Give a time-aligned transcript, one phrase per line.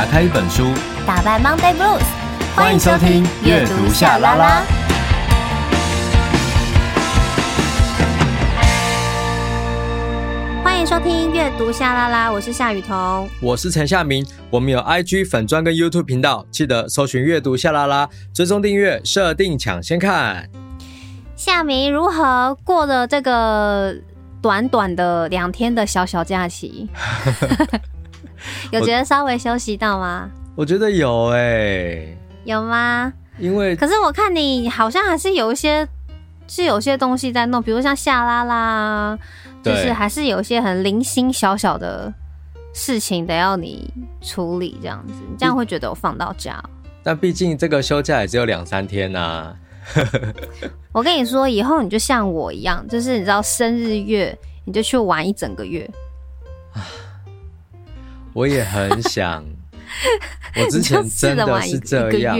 [0.00, 0.72] 打开一本书，
[1.06, 2.00] 打败 Monday Blues。
[2.56, 4.62] 欢迎收听阅读夏拉拉。
[10.64, 14.26] 欢迎收听阅读夏拉拉，我是夏雨桐，我是陈夏明。
[14.48, 20.48] 我们有 IG 粉专跟 YouTube 频道，记得搜寻阅读夏拉拉，追踪订阅，设定抢先看。
[21.36, 23.94] 夏明如何过了这个
[24.40, 26.88] 短短的两天的小小假期？
[28.70, 30.28] 有觉得稍微休息到吗？
[30.54, 33.12] 我觉得有哎、欸，有吗？
[33.38, 35.88] 因为可是我看你好像还是有一些
[36.46, 39.18] 是有些东西在弄，比如像夏拉拉，
[39.62, 42.12] 就是还是有一些很零星小小的
[42.74, 46.62] 事情得要你处理，这样子，你这样会觉得我放到假。
[47.02, 49.56] 但毕竟这个休假也只有两三天呐、啊。
[50.92, 55.88] 我跟你说，以后你就像我一样，就是你知道生日月，你就去玩一整个月。
[58.32, 59.44] 我也很想，
[60.56, 62.36] 我之前真的是这样。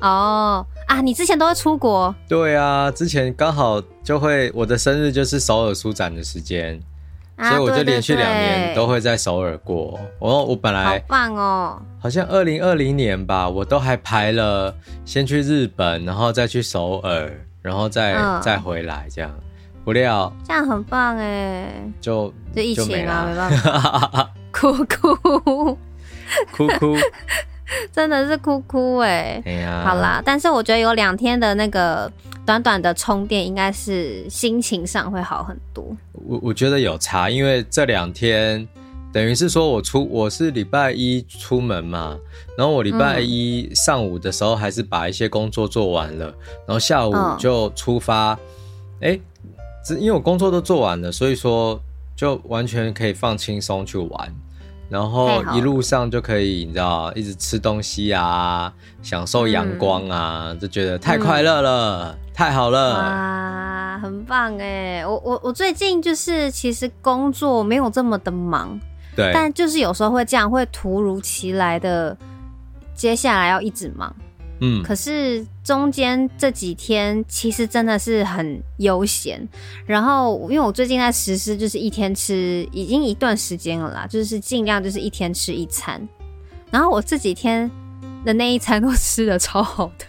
[0.00, 2.14] 哦啊，你之前都会出国？
[2.26, 6.82] 对啊，之前刚好就会我的生日就是首尔书展的时间，
[7.36, 10.00] 啊、所以我就连续两年都会在首尔过。
[10.18, 19.30] 我我本来好棒哦，好像二零二零年吧，我都还排了先去日本，然后再去首尔，然后再、嗯、再回来这样。
[19.84, 24.30] 不料这样很棒哎，就就疫情啊，没，没办法。
[24.52, 25.14] 哭哭
[26.52, 26.96] 哭哭，
[27.92, 29.42] 真的是哭哭哎、欸！
[29.46, 32.10] 哎呀，好啦，但是我觉得有两天的那个
[32.44, 35.84] 短短的充电，应该是心情上会好很多。
[36.12, 38.66] 我我觉得有差，因为这两天
[39.12, 42.18] 等于是说我出我是礼拜一出门嘛，
[42.58, 46.34] 然后我礼拜一上午的时候还是把一些工作做完了，嗯、
[46.66, 48.32] 然后下午就出发。
[49.00, 49.20] 哎、欸，
[49.84, 51.80] 只因为我工作都做完了，所以说。
[52.20, 54.30] 就完全可以放轻松去玩，
[54.90, 65.02] 然后一路上就可以，你知道，一直吃东西啊，享受阳光啊，嗯、就觉得太快乐了，嗯、太好了，哇，很棒哎！
[65.06, 68.78] 我我我最近就是其实工作没有这么的忙，
[69.16, 72.14] 对，但就是有时候会这样，会突如其来的，
[72.94, 74.14] 接下来要一直忙。
[74.60, 79.40] 嗯，可是中间这几天其实真的是很悠闲，
[79.86, 86.08] 然后因为我最近在实施，就是一天吃，已经一段时间了啦，就是尽量就是一天吃一餐，
[86.72, 87.70] 然后我这几天
[88.24, 90.04] 的那一餐都吃的超好的。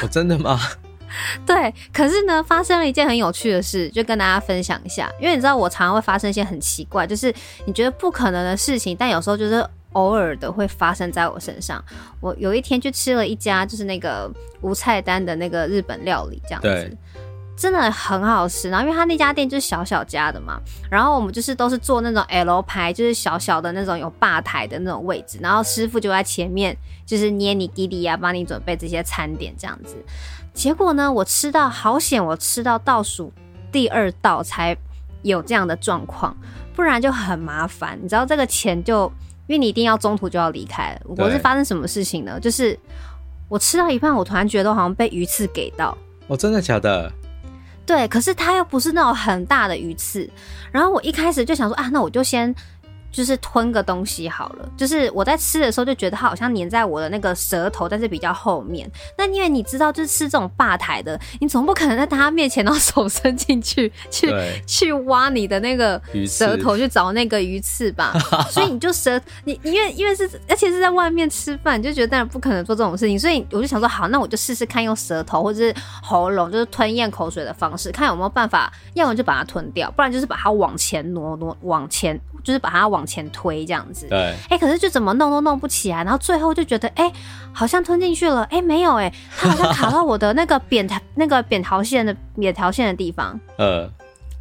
[0.00, 0.60] 哦，真的吗？
[1.44, 7.34] 对，可是呢，发生了一件很有趣的事，就跟大家分享一下，因为你知道我常常会发生一些很奇怪，就是
[7.66, 9.66] 你觉得不可能的事情，但有时候就是。
[9.94, 11.82] 偶尔的会发生在我身上。
[12.20, 16.96] 我有一天去吃了一家就是那个无菜单的那个日本料理，这样子，
[17.56, 18.68] 真的很好吃。
[18.68, 20.60] 然后因为他那家店就是小小家的嘛，
[20.90, 29.96] 然后我们就是都是坐那种 L 排，就是小小的那种有吧台的那种位置，然后师傅就在前面，就是捏你弟弟啊，帮你准备这些餐点这样子。
[30.52, 33.32] 结果呢，我吃到好险，我吃到倒数
[33.70, 34.76] 第二道才
[35.22, 36.36] 有这样的状况，
[36.74, 37.98] 不然就很麻烦。
[38.02, 39.12] 你知道这个钱就。
[39.46, 41.00] 因为你一定要中途就要离开了。
[41.16, 42.38] 我是发生什么事情呢？
[42.40, 42.78] 就是
[43.48, 45.96] 我吃到一半，我突然觉得好像被鱼刺给到。
[46.26, 47.12] 哦，真的假的？
[47.86, 50.28] 对，可是它又不是那种很大的鱼刺。
[50.72, 52.54] 然后我一开始就想说啊，那我就先。
[53.14, 58.90] 就是吞个东西好了，就是我在吃的时候就觉得它好像粘在我的那个舌头，但是比较后面。
[59.16, 64.34] 那因为你知道，就是吃这种霸台的，你总不可能在他面前，然后手伸进去， 去
[64.66, 68.12] 去挖你的那个舌头去找那个鱼刺吧。
[68.50, 73.16] 所以你就舌，你因为因为是而且是在外面吃饭，你就觉得当然不可能做这种事情。
[73.16, 82.20] 所以我就想说，好，那我就试试看用舌头或者是喉咙，就是吞咽口水的方式，看有没有办法，要么就把它吞掉，不然就是把它往前挪挪往前。
[82.42, 87.12] 就是把它往前推这样子，对，哎、欸，可是就怎么弄都弄不起来，然后最后就觉得，哎、欸，
[87.52, 93.90] 好像吞进去了，哎、欸，没有、欸，哎，它好像卡到我的那个扁桃那个扁桃腺的扁桃腺的地方， 呃。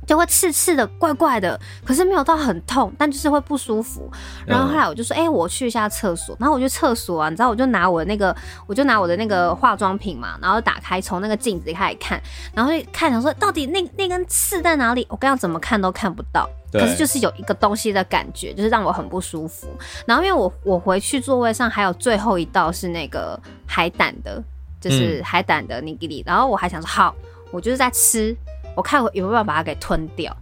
[0.06, 4.10] 就会刺刺的，怪怪的，可是没有到很痛，但就是会不舒服。
[4.46, 6.36] 然后后来我就说，哎、欸，我去一下厕所。
[6.40, 8.36] 然后我去厕所啊，你知道，我就拿我的那个，
[8.68, 12.22] 我就拿我的那个化妆品嘛，然后打开，从那个镜子里开始看，
[12.54, 15.06] 然后就看，想说到底那那根刺在哪里？
[15.10, 19.68] 我刚刚怎么看都看不到，可是就是有一个东西的感觉，就是让我很不舒服。
[20.06, 24.44] 然后因为我我回去座位上还有最后一道是那个海胆的，
[24.82, 26.24] 就是海胆的尼基里。
[26.26, 27.16] 然后我还想说，好，
[27.52, 28.36] 我就是在吃。
[28.76, 30.36] 我看我有没有办法把它给吞掉，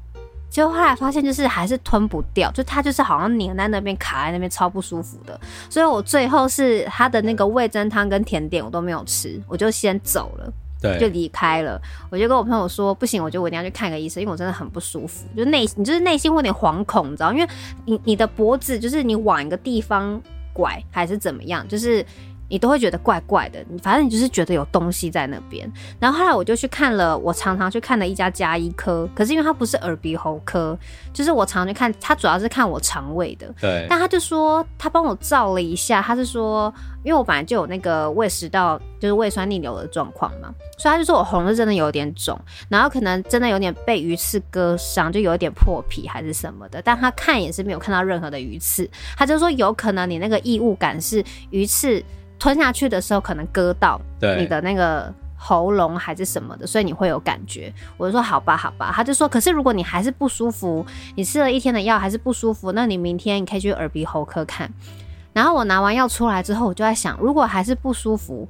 [0.49, 5.39] 结果后来发现就是还是吞不掉，就它就是好像黏在那边卡在那边超不舒服的，
[5.69, 11.81] 所以我最后是它的那个味噌汤跟甜点我都没有吃，我就先走了，对，就离开了。
[12.09, 17.47] 我就跟我朋友说不行，我觉得我一定要去看个医生，因为我真的很不舒服，就内你就是内心会有点惶恐，你知道，因为
[17.85, 20.21] 你你的脖子就是你往一个地方
[20.53, 22.05] 拐还是怎么样，就是。
[22.51, 25.71] 你都会觉得怪怪的，你反正你就是觉得有东西在那边。
[26.01, 30.77] 然后后来我就去看了，我常常去看的一家加医科，可是因为它不是耳鼻喉科，
[31.13, 33.47] 就是我常去看，他主要是看我肠胃的。
[33.61, 33.87] 对。
[33.89, 36.73] 但他就说他帮我照了一下，他是说，
[37.05, 42.37] 因为我本来就有那个胃食道就是胃酸逆流的状况嘛，所以他就说我喉咙是真的有点肿，
[42.67, 46.81] 然后可能真的有点被鱼刺割伤，就有一点破皮还是什么的。
[46.81, 52.03] 但他看也是没有看到任何的鱼刺，他就说有可能你那个异物感是鱼刺。
[52.41, 57.71] 吞下去的时候可能割到你的那个喉咙还是什么的，所以你会有感觉。
[57.97, 58.91] 我就说好吧，好吧。
[58.91, 60.83] 他就说，可是如果你还是不舒服，
[61.15, 64.67] 你吃了一天的药还是不舒服，那你明天你可以去耳鼻喉科看。
[65.33, 68.49] 然后我拿完药出来之后，我就在想，如果还是不舒服，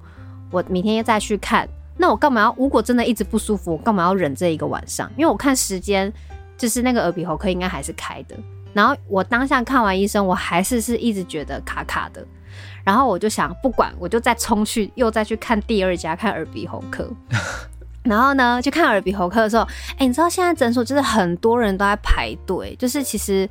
[0.49, 1.67] 我明天再去看。
[1.97, 2.55] 那我干嘛要？
[2.57, 5.11] 如果真的一直不舒服，我干嘛要忍这一个晚上？
[5.17, 6.11] 因为我看时间，
[6.57, 8.37] 就是那个耳鼻喉科应该还是开的。
[8.71, 12.25] 然后我当下看完医生，我还是是一直觉得卡卡的。
[12.83, 17.07] 然后我就想，不管，我就再冲去，又再去看第二家，看耳鼻喉科。
[18.03, 19.63] 然后呢，去看耳鼻喉科的时候，
[19.97, 23.47] 哎，你知道现在诊所就是很多人都在排队，就是其实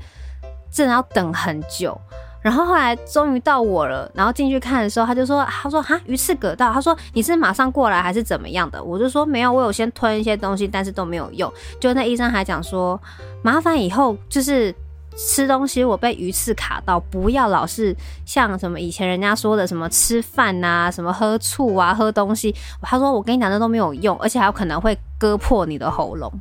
[0.73, 1.97] 真的要等很久。
[2.43, 8.83] 然后后来终于到我了，然后进去看的时候，他就说，他说哈，鱼刺割到，他说你是马上过来还是怎么样的？
[8.83, 11.53] 我就说没有，我有先吞一些东西，但是都没有用。
[11.79, 13.01] 就那医生还讲说，
[13.43, 14.75] 麻烦以后就是。
[15.17, 22.55] 吃东西我被鱼刺卡到，不要老是像什么以前人家说的什么吃饭啊，什么喝醋啊，喝东西。
[22.83, 26.33] 他说我跟你讲，那都没有用，而且还有可能会割破你的喉咙。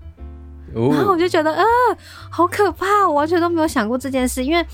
[0.75, 1.97] 哦、然后我就觉得，啊、呃，
[2.29, 3.07] 好可怕！
[3.07, 4.65] 我完全都没有想过这件事，因为。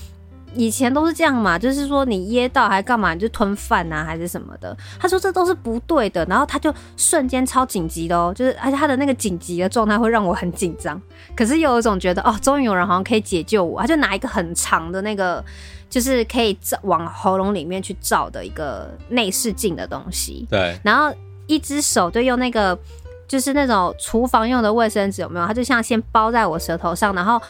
[0.56, 4.76] 以前都是这样嘛，就是说你噎到还干嘛，你就吞饭啊，还是什么的。
[5.00, 11.00] 他说这都是不对的，然后他就瞬间超紧急的哦，就是而且他的那个紧急的状态会让我很紧张，
[11.36, 13.82] 可是又有一种觉得哦，终于有人好像可以解救我。
[13.82, 15.44] 他就拿一个很长的那个，
[15.90, 21.14] 就是可以照往喉咙里面去照的一个内视镜的东西，对，然后
[21.48, 22.78] 一只手就用那个。
[23.28, 25.48] 就是那种厨房用的卫生纸有没有？
[25.48, 27.42] 他就像先包在我舌头上，然后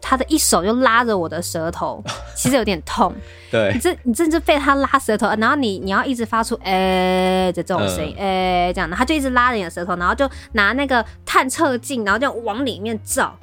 [0.00, 2.02] 他的一手就拉着我的舌头，
[2.36, 3.12] 其实有点痛。
[3.50, 13.36] 对，你这你这就被他拉舌头，然后你你要一直发出哎、欸、的这种声音，哎、嗯欸、这样的，他就一直拉着你的舌头，然后就拿那个探测镜，然后就往里面照，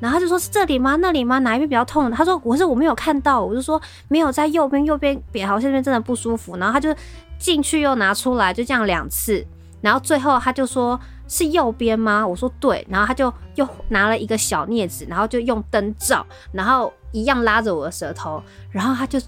[0.00, 0.96] 然后他就说是这里吗？
[0.96, 1.40] 那里吗？
[1.40, 2.10] 哪一边比较痛？
[2.10, 6.56] 他说我是我没有看到，我就说没有在右边，右边别好像那边真的不舒服。
[6.56, 6.94] 然后他就
[7.38, 9.44] 进去又拿出来，就这样两次。
[9.80, 10.98] 然后最后他就说
[11.28, 19.18] ：“是右边吗？”我说：“对。”然后他就又拿了一个小镊子，然后就用灯照，然后一样拉着我的舌头，然后他就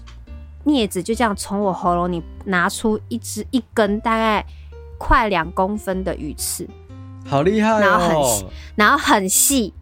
[0.65, 4.45] 镊子就这样从我喉咙里拿出一支一根大概
[4.97, 6.67] 快两公分的鱼刺，
[7.25, 7.79] 好厉害哦！
[7.79, 8.45] 然后很细，
[8.75, 9.73] 然后很细，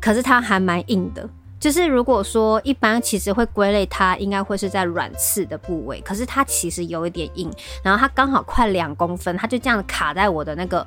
[0.00, 1.28] 可是它还蛮硬的。
[1.60, 7.50] 就是如果说一般其实会归类它应该会是在软刺的部位，可是它其实有一点硬，
[7.82, 10.86] 然后它刚好快两公分，它就这样卡在我的那个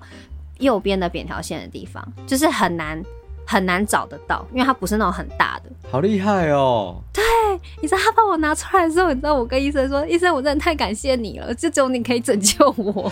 [0.59, 3.03] 右边的扁条线的地方，就是很难
[3.45, 5.69] 很难找得到，因为它不是那种很大的。
[5.91, 7.01] 好厉害哦！
[7.11, 7.21] 对，
[7.81, 13.11] 你知道他帮我拿出来的时候，你知道我跟医生说，医生我真的太感谢你了，就只有你可以拯救我，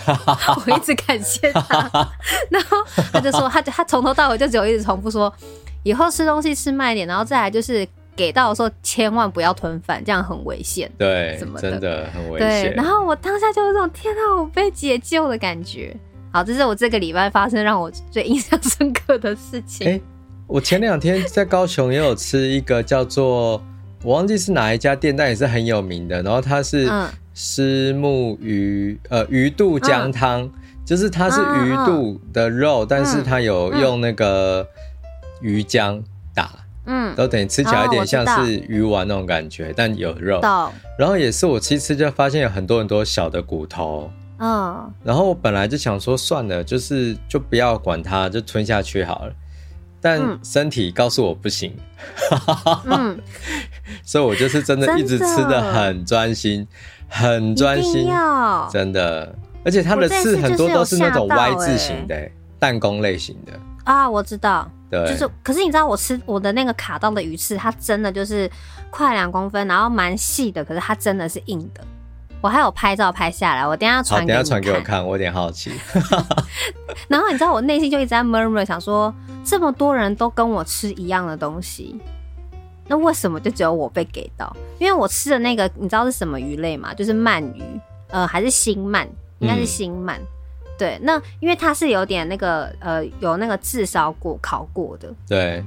[0.64, 1.90] 我一直感谢他。
[2.48, 2.78] 然后
[3.12, 5.30] 他就说，他他从头到尾就只有一直重复说。
[5.82, 10.90] 以后吃东西吃慢一点，然后再来就是给到的时候千万不要吞饭，这样很危险。
[10.98, 12.64] 对，什么的真的很危险。
[12.64, 15.96] 对，然后我当下就有这种天啊，我被解救的感觉。
[16.30, 19.86] 好，这是我这个礼拜发生让我最印象深刻的事情。
[19.88, 20.02] 哎、欸，
[20.46, 23.52] 我前两天在高雄也有吃一个叫做
[24.02, 26.22] 我忘记是哪一家店，但也是很有名的。
[26.22, 26.90] 然后它是
[27.34, 30.52] 虱目鱼、嗯、呃鱼肚姜汤、嗯，
[30.84, 34.66] 就是它是鱼肚的肉，嗯、但是它有用那个。
[35.40, 36.02] 鱼浆
[36.34, 36.50] 打，
[36.86, 40.40] 嗯，都等于吃起来有点像是鱼丸那种感觉，哦、但有肉。
[40.98, 44.92] 然后也是我吃吃就发现有很多很多小的骨头，嗯。
[45.02, 49.32] 然后我本来就想说算了，就是就不要管它，就吞下去好了。
[50.02, 51.76] 但身体告诉我不行，
[52.86, 53.20] 嗯，
[54.02, 56.66] 所以我就是真的一直吃的很专心，
[57.06, 58.08] 很专心，
[58.72, 59.34] 真的。
[59.62, 63.52] 而且它的刺很多都是那种 Y 字形的，弹弓类型的。
[63.84, 64.70] 啊，我知道。
[64.90, 68.50] 对，就是，可是你知道我吃我的那个卡到的鱼刺，它真的就是
[68.90, 71.84] 快两公分，然后蛮细的，可是它真的是硬的。
[72.42, 75.70] 我还有拍照拍下来，我等一下传，等一下传给我看，我有点好奇。
[77.06, 82.00] 然后你知道我内心就一直在 murmur，想说这么多人都跟我吃一样的东西，
[82.88, 84.56] 那为什么就只有我被给到？
[84.78, 86.94] 因为我吃的那个你知道是什么鱼类吗？
[86.94, 87.62] 就是鳗鱼，
[88.08, 89.06] 呃，还是星鳗，
[89.38, 90.16] 应该是星鳗。
[90.16, 90.26] 嗯
[90.80, 95.12] 对，那因为它是有点那个呃，有那个炙烧过、烤过的。
[95.28, 95.62] 对，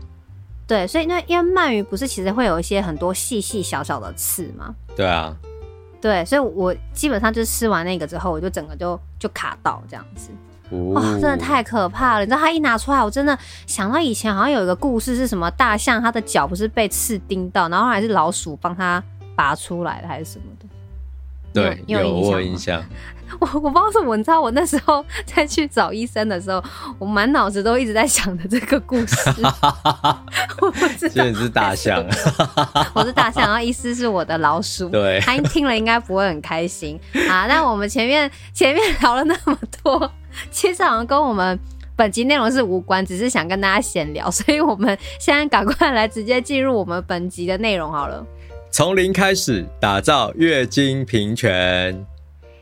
[0.65, 4.73] 对，所以那因为鳗鱼不是其实会有一些很多细细小小的刺吗？
[4.95, 5.31] 对啊，
[6.01, 10.31] 对，所以我基本上就是吃完那个之后，我就整个就就卡到这样子。
[10.95, 12.21] 哇、真的太可怕了！
[12.21, 19.03] 你知道他一拿出来，我真的想到以前好像有一个故事，是什么大象它的脚不是被刺钉到，然后还是老鼠帮它
[19.35, 20.65] 拔出来的，还是什么的？
[21.53, 22.83] 对，有，有我印象。
[23.39, 26.63] 我我不知道是我，你知道我那时候在去找医生的时候，
[26.99, 29.15] 我满脑子都一直在想着这个故事。
[30.61, 32.05] 我不知道你是大象，
[32.93, 34.87] 我是大象，然后医师是我的老鼠。
[34.89, 37.47] 对，他听了应该不会很开心啊。
[37.47, 40.11] 那我们前面前面聊了那么多，
[40.51, 41.57] 其实好像跟我们
[41.95, 48.23] 本集内容是无关，只是想跟大家闲聊，所以我们现在赶快来直接进入我们本集的内容好了。
[48.75, 52.03] 从零开始打造月经平权。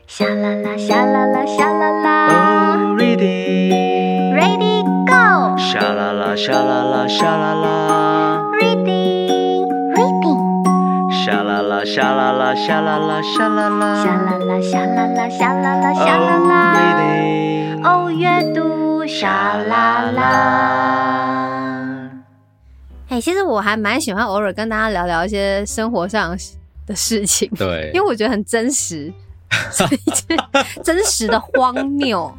[0.06, 2.28] 沙啦啦，沙啦啦，沙啦啦。
[2.28, 3.72] Oh, ready,
[4.34, 5.56] ready, go。
[5.56, 8.42] 沙啦啦，沙啦啦，沙啦啦。
[8.60, 9.64] Ready,
[9.96, 10.36] ready。
[11.24, 14.04] 沙啦啦，沙啦啦，沙啦啦，沙啦啦。
[14.04, 16.76] 沙啦啦，沙啦啦，沙啦啦，沙啦啦。
[16.76, 17.80] Ready。
[17.82, 21.41] 哦，阅读沙啦啦。
[23.12, 26.34] 哎，其实我还蛮喜欢偶尔跟大家聊聊一些生活上
[26.86, 29.12] 的事情，对，因为我觉得很真实。
[30.82, 32.34] 真实的荒谬，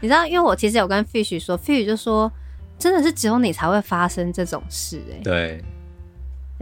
[0.00, 0.24] 你知道？
[0.24, 2.30] 因为我其实有跟 Fish 说，Fish 就说，
[2.78, 5.20] 真的是只有你才会发生这种事哎、欸。
[5.24, 5.64] 对，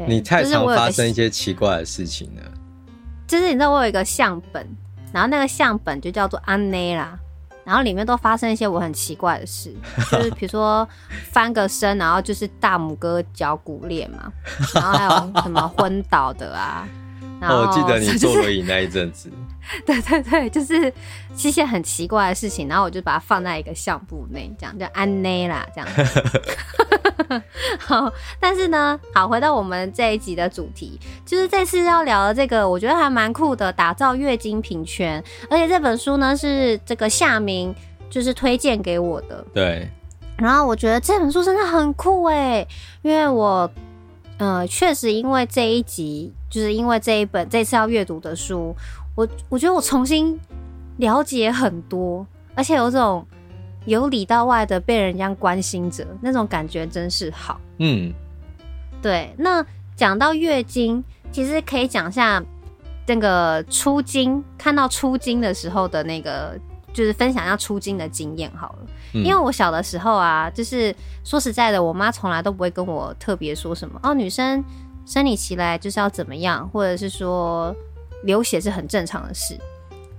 [0.09, 2.43] 你太常发生一些奇怪的事情了。
[3.27, 4.67] 就是你知道，我有一个相本，
[5.13, 7.19] 然后那个相本就叫做安内啦，
[7.71, 9.73] 然后里面都发生一些我很奇怪的事，
[10.11, 10.87] 就是比如说
[11.31, 14.33] 翻个身，然后就是大拇哥脚骨裂嘛，
[14.75, 16.85] 然后还有什么昏倒的啊。
[17.41, 19.31] 然后哦，我记得你坐轮椅那一阵子。
[19.87, 20.93] 对对对，就是
[21.37, 27.43] 一些很奇怪的事情，然后我就把它放在一个相簿内，这样叫安内啦，这样。
[27.79, 35.23] 好，但是呢，好，回到我们这一集的主题，就是这次要聊的这个，我觉得还蛮酷的，打造月经平权。
[35.49, 37.75] 而且这本书呢，是这个夏明
[38.11, 39.45] 就是推荐给我的。
[39.55, 39.89] 对。
[40.37, 42.67] 然后我觉得这本书真的很酷哎，
[43.03, 43.71] 因为我
[44.39, 48.75] 呃，确实因为这一集，就是因为这一本这次要阅读的书。
[49.17, 50.39] 我我觉得我重新
[50.97, 53.27] 了解很多，而且有种
[53.87, 57.61] 由里到外的被人家关心着那种感觉，真是好。
[57.79, 58.13] 嗯，
[59.03, 59.35] 对。
[59.39, 59.65] 那
[59.97, 61.03] 讲到月经，
[61.33, 62.43] 其实可以讲一下
[63.07, 66.59] 那个出经，看到出经的时候的那个，
[66.93, 68.79] 就是分享一下初经的经验好了。
[69.15, 69.25] 嗯。
[69.25, 74.65] 因为我小的时候啊，就是说实在的，我妈从来都不会跟我特别说什么哦，女生
[75.11, 77.75] 生理期来就是要怎么样，或者是说。
[78.25, 79.59] 流血是很正常的事，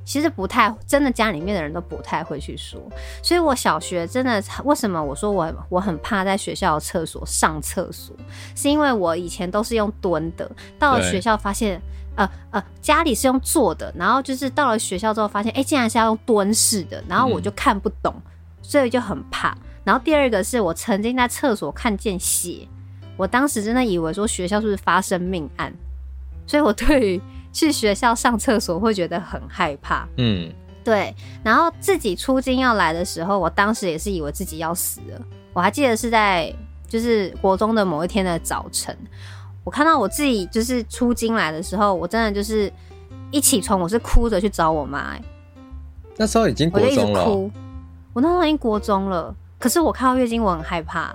[0.03, 2.81] 其实不太真的，家里面的人都不太会去说。
[3.21, 8.15] 所以我小学真的，为什么我说我我很怕在学校的厕所上厕所，
[8.55, 11.79] 是因为我以前都是用蹲的，到了学校发现，
[12.15, 18.31] 呃呃，家里是用坐的，然后就是到了学校之后发现，哎，竟然是要用蹲式的，然后我就看不懂，嗯、
[18.63, 19.55] 所以就很怕。
[19.83, 22.67] 然后第二个是我曾经在厕所看见血，
[23.22, 25.72] 我当时真的以为说学校是不是发生命案，
[26.48, 27.22] 所以我对于。
[27.54, 30.50] 去学校上厕所会觉得很害怕，嗯，
[30.86, 31.13] 对。
[31.44, 35.22] 然后自己出京要来的时候，我当时也是以为自己要死了。
[35.51, 36.50] 我还记得是在
[36.88, 38.98] 就是国中的某一天的早晨，
[39.66, 42.72] 我看到我自己就是出京来的时候，我真的就是
[43.32, 45.22] 一起床我是哭着去找我妈、欸。
[46.16, 47.51] 那时候已经国中了，我，
[48.13, 51.13] 我那时候已经国中了，可是我看到月经我很害怕。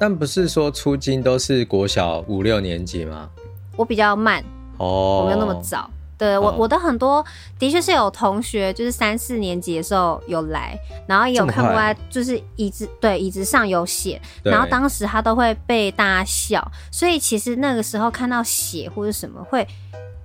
[0.00, 3.28] 但不是说出金都是国小五六年级吗？
[3.76, 4.42] 我比较慢。
[4.78, 5.90] 哦，我没有那么早。
[6.16, 7.24] 对我，我的很多
[7.58, 10.74] 的确是有同学，就是三四年级的时候有来，
[11.06, 19.66] 然后也有看过他，就是椅子对椅子上有血，然后当时他都会被大家笑，所以其实那个时候看到血或者什么会。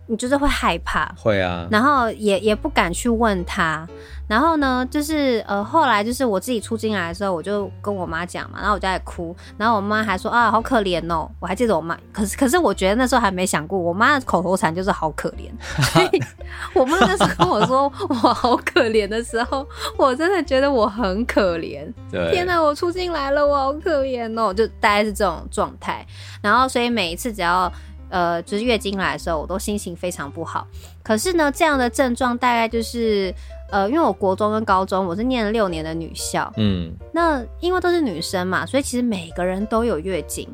[0.07, 3.87] 你就是会害怕，会啊，然后也也不敢去问他，
[4.27, 15.49] 然后呢，就是呃，后来就是我自己出进来的时候，我就跟我妈讲嘛，然后我就在哭，然后我妈还说啊，好可怜哦，我还记得我妈，可是可是我觉得那时候还没想过，我妈的口头禅就是好可怜，
[15.91, 16.21] 所 以
[16.79, 21.91] 我妈那时候跟我说我好可怜的时候，我真的觉得我很可怜，
[22.31, 26.05] 天哪，我出进来了，我好可怜哦，就大概是这种状态，
[26.43, 27.71] 然后所以每一次只要。
[28.09, 30.67] 呃，就是月经来的时候，我都心情非常不好。
[31.03, 33.33] 可是呢，这样的症状大概就是，
[33.71, 40.47] 呃，因为我国中跟高中我是念了六年的女校，嗯，那因为都是女生嘛，所以其实每个人都有月经。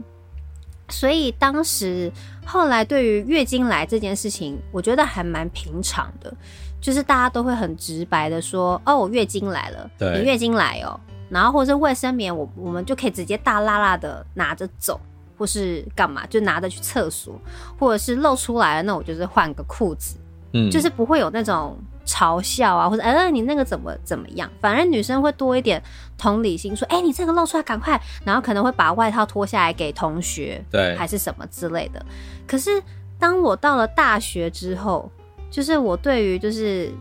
[0.89, 2.11] 所以当时
[2.45, 6.33] 后来对于月经来这件事情，我觉得还蛮平常的，
[6.81, 14.99] 就是大家都会很直白的说，哦，我月经来了，对，你月经来哦，然后或者是卫生棉，我我们就可以直接大拉拉的拿着走。
[15.41, 17.33] 或是干嘛，就拿着去厕所，
[17.79, 20.17] 或者是露出来了，那我就是换个裤子，
[20.53, 24.47] 嗯，就是不会有那种嘲笑啊，或者哎，你那个怎么怎么样？
[24.59, 25.81] 反而女生会多一点
[26.15, 32.05] 同理心，说，哎，你这个露出来，赶快，然后可能会把外套脱下来给同学，对，还是什么之类的。
[32.45, 32.69] 可是
[33.17, 35.09] 当我到了大学之后，
[35.49, 36.93] 就是我对于就是。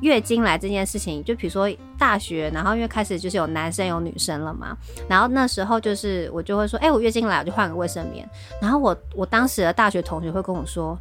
[0.00, 4.76] 月经来这件事情，就比如说大学，然后因为开始就是有男生有女生了嘛，
[5.08, 8.28] 然后那时候就是我就会说，哎、欸，我月经来，我就换个卫生棉。
[8.60, 10.98] 然后我我当时的大学同学会跟我说，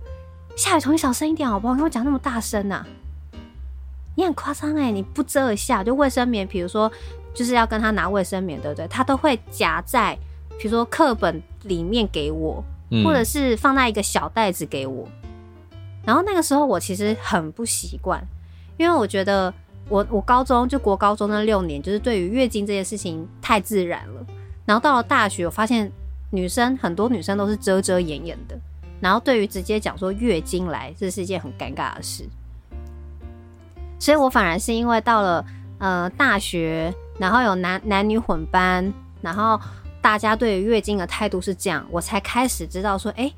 [0.56, 1.74] 夏雨桐，你小声一点好不好？
[1.76, 2.86] 跟我讲那么大声啊，
[4.16, 6.92] 你很夸张哎，你不遮一下，就卫生棉，比如说
[7.34, 8.88] 就是要跟他拿卫生棉，对不对？
[8.90, 10.18] 他都会夹在
[10.60, 12.62] 比如说课本里面给我，
[13.06, 15.08] 或者是放在一个小袋子给我。
[16.04, 18.22] 然后那个时候我其实很不习惯。
[18.80, 19.54] 因为我觉得
[19.90, 24.26] 我我高中就国高中那六年，就是对于月经这件事情太自然了。
[24.66, 25.92] 然后到了大学，我发现
[26.32, 28.58] 女生很多女生都是遮遮掩掩的。
[29.02, 32.24] 然后对于直接讲说月经来，这是一件很尴尬的事。
[34.00, 35.46] 所以我反而是因为到了
[35.80, 39.60] 呃大学，然后有男男女混班，然后
[40.02, 43.30] 大家对于月经的态度是这样，我才开始知道说，哎，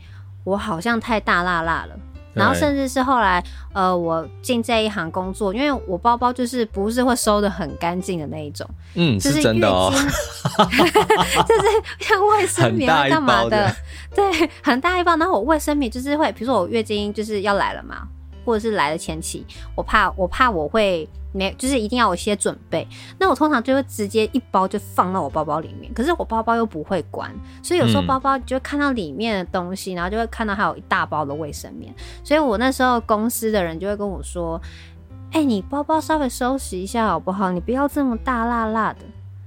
[0.43, 1.99] 我好像太大辣辣了。
[2.33, 9.91] 然后甚至是后来，呃，我进这一行工作，因为我包包就是不是会收的很干净的那一种，嗯，就是月经，是真的哦，
[11.47, 11.67] 就是
[11.99, 13.75] 像卫生棉干嘛的，的
[14.15, 15.15] 对，很大一包。
[15.17, 18.07] 然后我卫生棉就是会，比如说我月经就是要来了嘛，
[18.45, 19.45] 或者是来的前期，
[19.75, 21.07] 我怕我怕我会。
[21.33, 22.85] 没，就是一定要有些准备。
[23.17, 27.33] 那我通常就会直接一包就放到我包包里面，可是我包包又不会关，
[27.63, 31.95] 所以有时候包包就会看到里面的东西，然后就会看到还有一大包的卫生棉。
[32.21, 34.61] 所以我那时候公司的人就会跟我说
[35.31, 37.49] ：“哎、欸，你包包稍微收拾一下好不好？
[37.49, 38.99] 你不要这么大辣辣的。”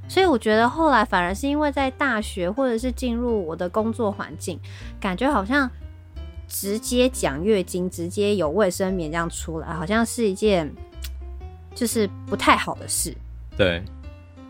[0.09, 4.59] 所以我觉得后来反而是因为在大学或者是进入我的工作环境，
[4.99, 5.71] 感觉好像
[6.49, 10.73] 直接讲月经，直接有卫生棉这样出来，好像是一件。
[11.75, 13.13] 就是不太好的事，
[13.57, 13.83] 对，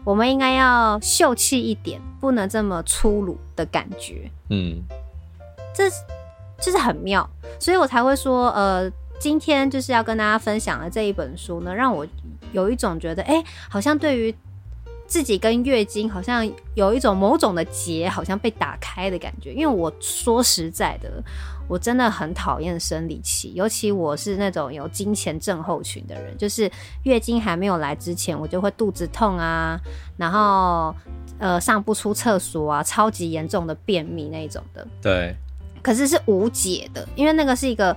[0.04, 4.30] 我们应该要秀气一点，不能这么粗鲁的感觉。
[4.50, 4.82] 嗯，
[5.74, 5.88] 这
[6.60, 7.26] 就是很妙，
[7.58, 12.06] 所以我才会说，呃，今天就是要跟大家分享的这一本书呢，让我
[12.52, 14.34] 有一种觉得，哎、欸，好像对于
[15.06, 19.54] 自己跟月经，好像有一种某种的结，好像被打开的感觉。
[19.54, 21.10] 因为我说实在的。
[21.68, 26.70] 我真的很讨厌生理期，尤其我是那种有金前症候群的人，就是
[27.04, 29.80] 月经还没有来之前，我就会肚子痛啊，
[30.16, 30.94] 然后
[31.38, 34.86] 呃上不出厕所啊，超级严重的便秘那种的。
[35.00, 35.34] 对。
[35.82, 37.94] 可是是无解的，因为那个是一个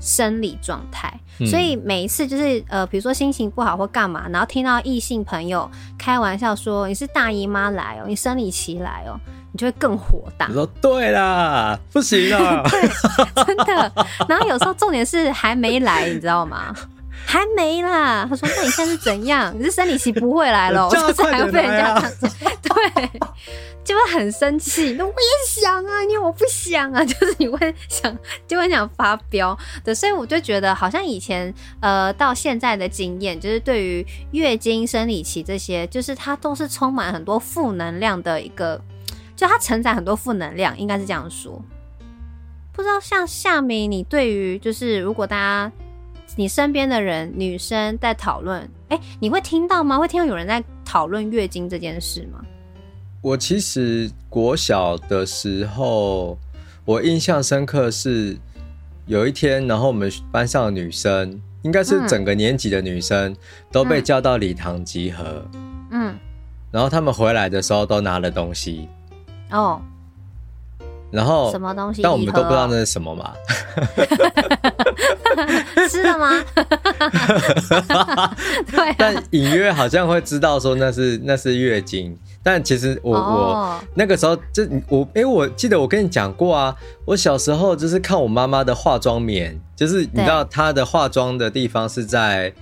[0.00, 9.18] 生理状态，嗯，所以每一次就是呃，比如说心情不好或干嘛，然后听到异性朋友开玩笑说你是大姨妈来哦，你生理期来哦。
[9.52, 10.48] 你就会更火大。
[10.48, 12.82] 你说对啦，不行啊，对，
[13.46, 13.92] 真的。
[14.28, 16.74] 然后有时候重点是还没来，你知道吗？
[17.24, 18.26] 还没啦。
[18.28, 19.54] 他说：“那你现在是怎样？
[19.58, 23.20] 你是生理期不会来了， 就是还要被人家这样， 对，
[23.84, 24.94] 就会很生气。
[24.94, 29.56] 那我也想啊，因为我不想啊，就是你会想，就会想发飙。
[29.84, 38.80] 对，所以我就觉得，好像以前呃到现在的经验，就是对于月经、生理期这些，就是它都是充满很多负能量的一个。
[39.36, 41.62] 就它承载很多负能量，应该是这样说。
[42.72, 45.70] 不知道像夏明，你对于就是如果大家
[46.34, 49.98] 你身边的人女生在讨论，哎、欸，你会听到吗？
[49.98, 52.44] 会听到有人在讨论月经这件事吗？
[53.22, 56.38] 我其实国小的时候，
[56.84, 58.36] 我印象深刻是
[59.06, 63.36] 有一天，然后我们班上的女生，应该是整个年级的女生、嗯、
[63.72, 65.44] 都被叫到礼堂集合。
[65.90, 66.16] 嗯，
[66.70, 68.88] 然后他们回来的时候都拿了东西。
[69.50, 69.80] 哦，
[71.16, 72.02] 然后什么东西？
[72.02, 73.32] 但我们都不知道那是什么嘛？
[75.88, 76.28] 吃的吗？
[78.70, 86.76] 对、啊，但隐约好像会知道说那是那是月经，但其实我、哦、我那个时候就我哎、欸，我记得我跟你讲过啊，
[87.06, 92.52] 我小时候就是看我妈妈的化妆棉，就是你知道她的化妆的地方是在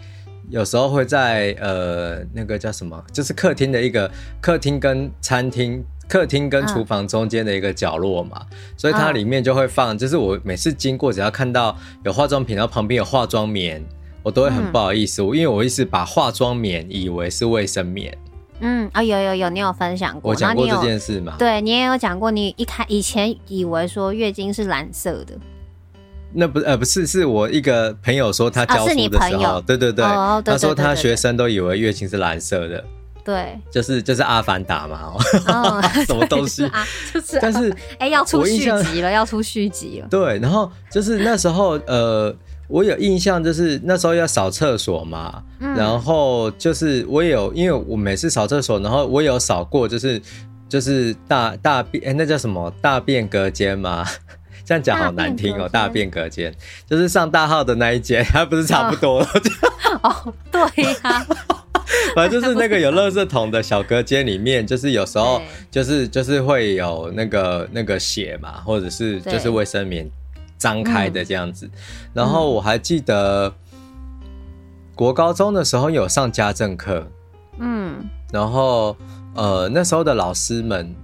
[0.49, 4.09] 有时候会在呃那个叫什么，就是客厅的一个
[4.41, 5.85] 客厅跟餐厅。
[6.09, 13.85] 客厅跟厨房中间的一个角落嘛，嗯，所以它里面就会放，就是我每次经过，只要看到有化妆品，然后旁边有化妆棉，
[14.23, 18.17] 我都会很不好意思，因为我一直把化妆棉以为是卫生棉。
[18.61, 21.35] 嗯啊，有有有，你有分享过，我讲过这件事嘛？
[21.39, 25.35] 对，你也有讲过，你一开以前以为说月经是蓝色的，
[26.33, 32.85] 那不呃不是，是我一个朋友说他教书的时候，对对对，哦、对对对对对，他说他学生都以为月经是蓝色的。
[33.25, 35.15] 对，就是就是阿凡达嘛，
[35.49, 36.67] 哦， 什么东西？
[36.67, 40.09] 啊、就是，但是哎、欸，要出续集了，要出续集了。
[40.11, 42.27] 对，然后就是那时候，呃，
[42.69, 50.21] 我我有印象，就是那时候要扫厕所嘛，嗯、然后就是我有，因为我每次扫厕所，然后我有扫过，就是
[50.69, 54.07] 就是大大便，那叫什么大便隔间吗？
[54.67, 56.55] 这样讲好难听哦，大便隔间
[56.89, 59.21] 就是上大号的那一间，还不是差不多？
[60.03, 61.27] 哦， 哦，对呀、啊，
[62.15, 70.09] 反正就是那个有垃圾桶的小隔间里面，就是有时候就是就是会有那个那个血嘛，或者是就是卫生棉
[70.59, 71.69] 张开的这样子。
[72.13, 73.53] 然后我还记得
[74.95, 77.07] 国高中的时候有上家政课，
[77.59, 78.97] 嗯，然后
[79.35, 80.95] 呃那时候的老师们。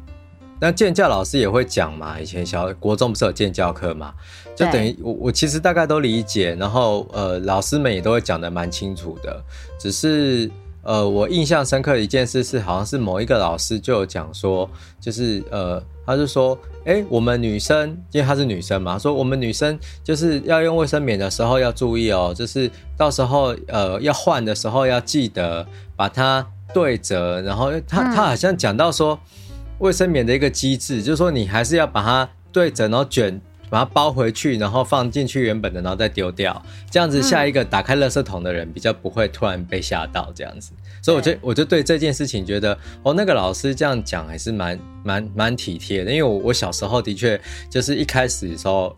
[0.62, 4.12] 那健教老师也会讲嘛，以前小国中不是有健教课嘛，
[4.54, 9.42] 就等于我我其实大概都理解，然后呃老师们也都会讲的蛮清楚的，
[9.78, 10.50] 只是
[10.82, 14.68] 呃我印象深刻的一件事是，好像是某一个老师就有讲说，
[15.00, 25.66] 就是呃他就说，哎、欸、我们女生，因为她是女生嘛，说我们女生就是要用卫生棉的时候要注意哦，就是到时候呃要换的时候要记得
[25.96, 29.14] 把它对折，然后他他好像讲到说。
[29.14, 29.36] 嗯
[29.80, 33.40] 卫生棉的一个机制，就是说你还是要把它对折，然后卷，
[33.70, 36.60] 把它包回去，然后放进去原本的，然后再丢掉。
[36.90, 40.30] 这样子，下一个打开垃圾桶的人比较不会突然被吓到。
[40.34, 46.10] 这样子，所以我就我就对这件事情觉得，哦，那个老师这样讲还是蛮蛮蛮体贴的。
[46.10, 48.94] 因为我我小时候的确就是一开始的时候，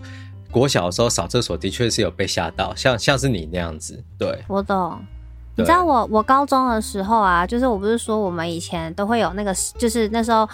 [0.50, 4.02] 国小的时候扫厕所的确是有被吓到，像像是你那样子。
[4.18, 4.98] 对，我懂。
[5.54, 10.48] 你知道我我高中的时候啊，就是我不是说我们以前都会有那个，就是那时候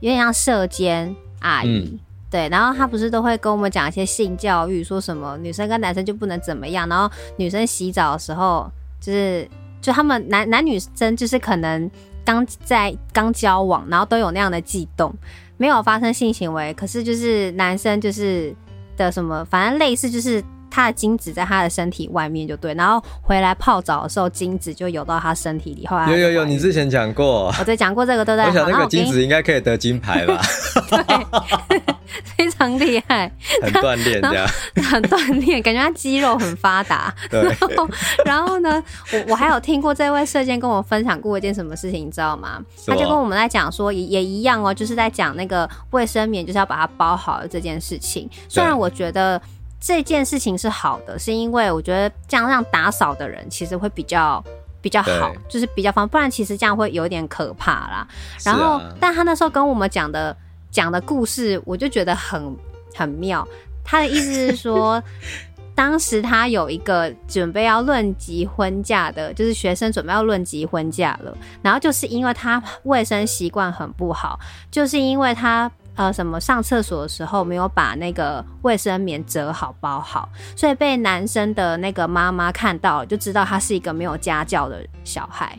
[0.00, 1.98] 有点像射监阿姨，嗯、
[2.34, 8.68] 对，然后他不是都会跟我们讲一些性教育，说什么女生跟男生就不能怎么样，然后女生洗澡的时候，
[9.00, 9.48] 就是
[9.80, 11.88] 就他们男男女生就是可能
[12.24, 15.14] 刚在刚交往，然后都有那样的悸动，
[15.58, 18.52] 没有发生性行为，可是就是男生就是
[18.96, 20.42] 的什么，反正类似就是。
[20.74, 25.86] 他的精子在他的身体外面就对，然后回来泡澡的时候，精子就游到他身体里。
[25.86, 28.48] 后来有有有，你之前讲过，我对讲过这个，对不对？
[28.48, 30.42] 我想那个精子应该可以得金牌吧？
[30.90, 31.78] 对，
[32.36, 33.30] 非常厉害，
[33.62, 34.48] 很锻炼这样，
[34.90, 37.14] 很锻炼，感觉他肌肉很发达。
[37.30, 37.88] 对，然后
[38.24, 38.82] 然后呢，
[39.12, 42.60] 我我还有听过这位射箭跟我分享过一件什么事情，你知道吗？
[42.84, 48.28] 他就跟我们在讲说，也也一样哦，就是在讲那个卫生棉就是要把它包好的这件事情。
[48.48, 49.40] 虽然我觉得。
[49.86, 54.42] 这件事情是好的，是因为我觉得这样让打扫的人其实会比较
[54.80, 58.08] 比较好，就是比较方便，不然其实这样会有点可怕啦。
[58.42, 60.34] 然后，啊、但他那时候跟我们讲的
[60.70, 62.56] 讲的故事，我就觉得很
[62.94, 63.46] 很妙。
[63.84, 65.02] 他的意思是说，
[65.76, 75.70] 当时他有一个准备要论及婚嫁的，就是学生准备要论及婚嫁了，然后就是因为他卫生习惯很不好，就是因为他。
[75.96, 85.58] 呃，什么上厕所的时候没有把那个卫生棉折好包好，所以被男生的那个妈妈看到了，就知道他是一个没有家教的小孩，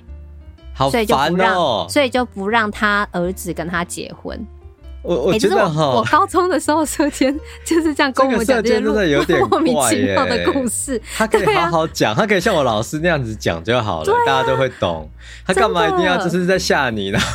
[0.74, 4.38] 好烦哦，所以就不让，所以就不让他儿子跟他结婚。
[5.02, 11.00] 我我觉得、欸、我，高中的时候，舍监就是这样跟我们讲这些莫名其妙的故事。
[11.16, 15.08] 他可以好好讲，啊、他可以像我老师那样子讲就好了，啊、大家都会懂。
[15.46, 17.20] 他干嘛一定要就是在吓你呢？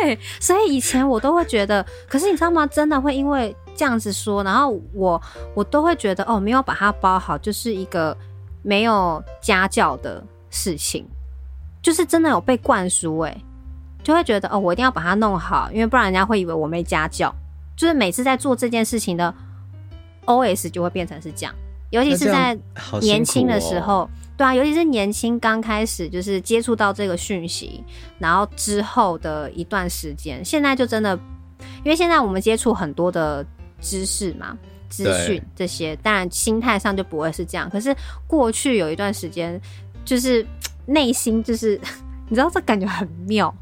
[0.00, 2.66] 对，所以以前我都会觉得，可是你知道吗？
[2.66, 5.20] 真的会因为这样子说，然后我
[5.54, 8.16] 我都会觉得哦，没有把它包好，就是一个
[8.62, 11.06] 没有家教的事情，
[11.82, 13.36] 就是真的有被灌输哎、
[14.02, 17.34] 就会觉得哦，我一定要把它弄好，因为不然人家会以为我没家教。
[17.76, 19.34] 就是每次在做这件事情的
[20.26, 21.54] OS 就会变成是这样，
[21.92, 22.58] 尤其是在
[23.00, 27.84] 年轻的时候，哦、对啊，尤其是年轻刚开始就是接触到这个讯息，
[28.18, 31.14] 然后之后的一段时间，现在就真的，
[31.84, 33.44] 因为现在我们接触很多的
[33.78, 34.56] 知识嘛、
[34.88, 37.68] 资讯这些，当然心态上就不会是这样。
[37.68, 37.94] 可是
[38.26, 39.60] 过去有一段时间，
[40.04, 40.44] 就是
[40.86, 41.78] 内心就是
[42.28, 43.54] 你知道这感觉很妙。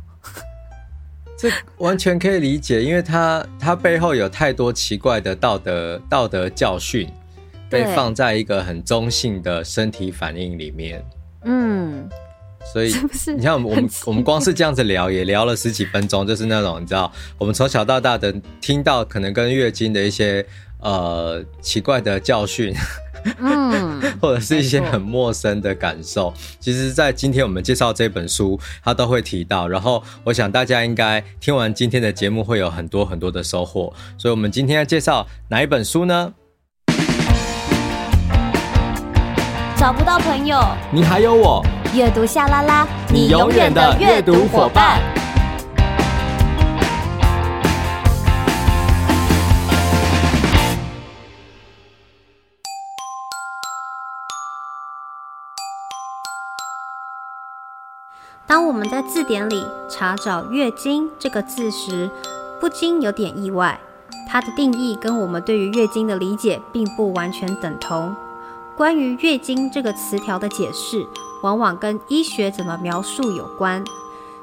[1.37, 7.11] 这完全可以理解，因为他他背后有太多奇怪的道德道德教训，
[7.71, 11.03] 被放在一个很中性的身体反应里面。
[11.45, 12.09] 嗯，
[12.73, 12.93] 所以
[13.37, 20.45] 你像我们我们光是这样子聊，也聊了十几分钟，就是那种你知道，我们从小到大的听到可能跟月经的一些
[20.81, 22.75] 呃奇怪的教训。
[23.39, 29.69] 嗯， 或者是一些很陌生的感受，其实，在今天我们介绍这本书，它都会提到。
[29.69, 33.93] 然后，我想大家应该听完今天的节目，会有很多很多的收获。
[34.17, 36.33] 所以，我们今天要介绍哪一本书呢？
[39.81, 40.61] 找不到朋友。
[40.93, 41.64] 你还有我。
[41.95, 45.01] 阅读下拉拉你永远的阅读伙伴。
[58.47, 62.11] 当我们在字典里查找月经这个字时
[62.61, 63.81] 不禁有点意外
[64.29, 68.14] 它的定义跟我们对于月经的理解并不完全等同。
[68.77, 71.07] 关于“月经”这个词条的解释，
[71.43, 73.85] 往往跟医学怎么描述有关。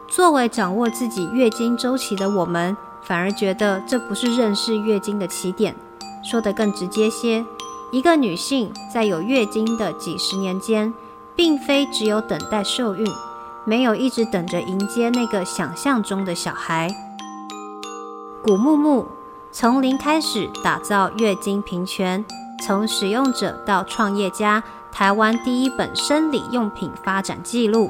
[0.07, 5.75] 作为掌握自己月经周期的我们，反而觉得这不是认识月经的起点。
[6.23, 7.45] 说得更直接些，
[7.91, 10.93] 一个女性在有月经的几十年间，
[11.35, 13.05] 并非只有等待受孕，
[13.65, 16.89] 没有一直等着迎接那个想象中的小孩。
[18.43, 19.07] 古木木
[19.51, 22.23] 从零开始打造月经平权，
[22.65, 27.89] 从使用者到创业家，台湾第一本生理用品发展记录，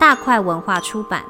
[0.00, 1.22] 大块文化出版。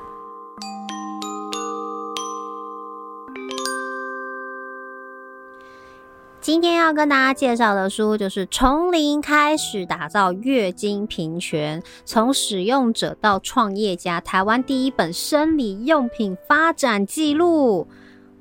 [6.41, 17.87] 今天要跟大家介绍的书就是从零开始打造月经平权，从使用者到创业家，台湾第一本生理用品发展记录。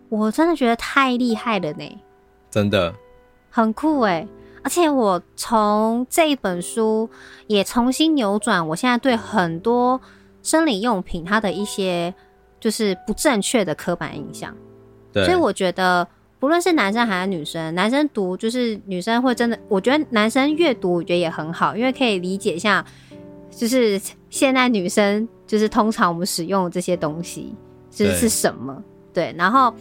[0.07, 1.99] 我真的觉得太厉害了呢，
[2.49, 2.95] 真的
[3.61, 4.27] 很酷诶。
[4.63, 7.09] 而且我从这一本书
[7.47, 9.99] 也重新扭转我现在对很多
[10.43, 12.13] 生理用品它的一些
[12.59, 14.55] 就是不正确的刻板印象。
[15.11, 16.07] 对，所以我觉得。
[16.39, 22.85] 不论是男生还是女生，男生读就是女生会真的，我觉得男生阅读我觉得也很好，因为可以理解一下，
[23.51, 27.53] 就是现在女生就是通常我们使用的这些东西
[27.91, 28.81] 就是是什么，
[29.13, 29.73] 对，然后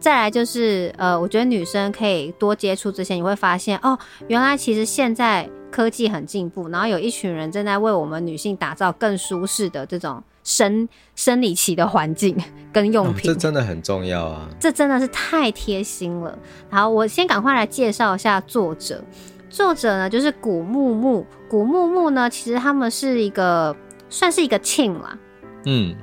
[0.00, 10.22] 再来就是呃，我觉得女生可以多接触这些，你会发现哦，原来其实现在科技很进步，然后有一群人正在为我们女性打造更舒适的这种。
[10.42, 12.34] 生生理期的环境
[12.72, 14.48] 跟用品，哦，这真的很重要啊！
[14.58, 16.36] 这真的是太贴心了。
[16.70, 19.04] 好，我先赶快来介绍一下作者。
[19.50, 21.26] 作者呢，就是古木木。
[21.46, 23.76] 古木木呢，其实他们是一个
[24.08, 25.18] 算是一个 team 啦。
[25.66, 25.94] 嗯，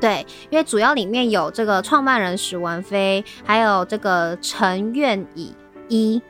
[0.00, 5.54] 对，因为主要里面有这个创办人史文飞，还有这个陈愿以
[5.88, 6.22] 一，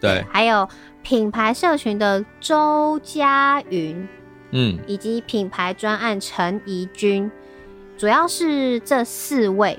[0.00, 0.68] 对，还有
[1.02, 4.06] 品牌社群的周佳云。
[4.56, 7.28] 嗯，以及品牌专案陈怡君，
[7.98, 9.76] 主要是这四位。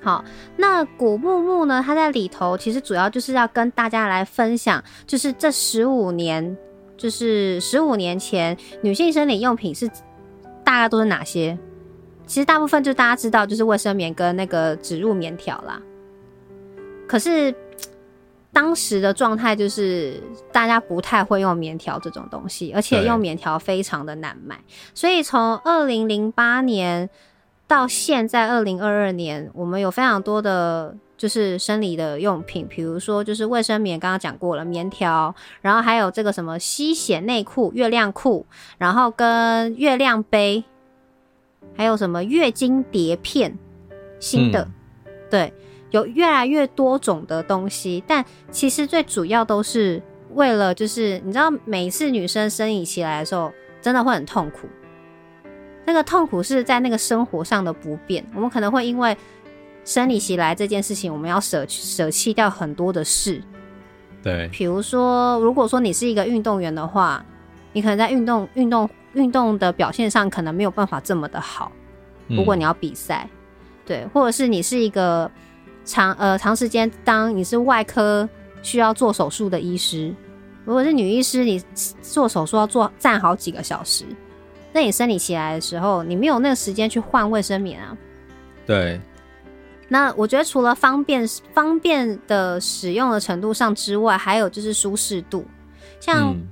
[0.00, 0.24] 好，
[0.56, 1.82] 那古木木呢？
[1.84, 6.56] 他在里头其实主要就是要跟大家来分享，就是这十五年，
[6.96, 9.88] 就是十五年前女性生理用品是
[10.64, 11.58] 大概都是哪些？
[12.26, 15.80] 其实大部分就大家知道，就是卫生棉跟那个植入棉条啦。
[17.06, 17.54] 可是。
[18.52, 20.18] 当时的状态就是
[20.50, 24.58] 大家不太会用棉条这种东西，而且用棉条非常的难买，
[24.94, 27.10] 所以从二零零八年
[27.66, 38.46] 到现在二零二二年，我们有非常多的就是生理的用品，比如说就是卫生棉，刚刚讲过了棉条，然后还有这个什么吸血内裤、月亮裤，
[38.78, 40.64] 然后跟月亮杯，
[41.76, 43.56] 还有什么月经碟片，
[44.18, 44.62] 新的，
[45.04, 45.52] 嗯、对。
[45.92, 50.02] 有越来越多种的东西，但其实最主要都是
[50.34, 54.68] 为了，就是你知道，每次女生生理期来的时候，真的会很痛苦。
[55.86, 59.16] 那个痛苦是在那个生活上的不便，我们可能会因为
[59.84, 63.40] 生理期来这件事情，我们要舍舍弃掉很多的事。
[64.22, 67.24] 对，比如说，如果说你是一个运动员的话，
[67.72, 71.72] 你可能在运动、运动、运动的表现上可能没有办法这么的好。
[72.28, 73.36] 如果你要比赛，嗯，
[73.84, 75.28] 对，或者是你是一个。
[75.88, 78.28] 长呃长时间，当你是外科
[78.60, 80.12] 需要做手术的医师，
[80.64, 81.62] 如果是女医师，你
[82.02, 84.04] 做手术要做站好几个小时，
[84.72, 87.96] 那你生理起来的时候，你没有那个时间去换卫生棉啊。
[88.66, 89.00] 对。
[89.86, 91.24] 那我觉得除了方便
[91.54, 95.44] 方便的使用的程度上之外，还有就是舒适度。
[96.00, 96.48] 像、嗯、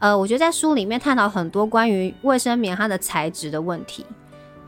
[0.00, 4.04] 呃，我觉得在书里面探讨很多关于卫生棉它的材质的问题。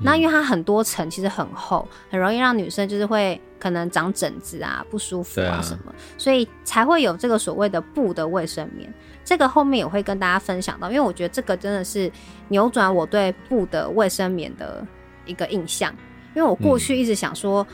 [0.04, 8.92] 那因为它很多层，其实很厚，很容易让女生就是会可能长疹子啊、不舒服啊什么，啊、所以才会有这个所谓的布的卫生棉。
[9.24, 12.10] 这个后面也会跟大家分享到，因为我觉得这个真的是
[12.48, 14.84] 扭转我对布的卫生棉的
[15.24, 15.94] 一个印象。
[16.34, 17.64] 因为我过去一直想说，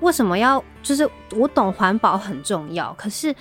[0.00, 3.34] 为什么要就是我懂环保很重要，可是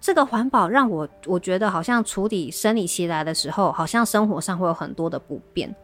[0.00, 5.74] 这个环保让我我觉得好像处理生理期来的时候，好像生活上会有很多的不便。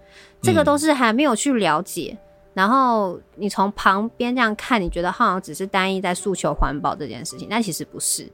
[0.40, 2.18] 这个都是还没有去了解，嗯、
[2.54, 8.30] 然后你从旁边这样看，你觉得好像只是单一在诉求环保这件事情，但其实不是。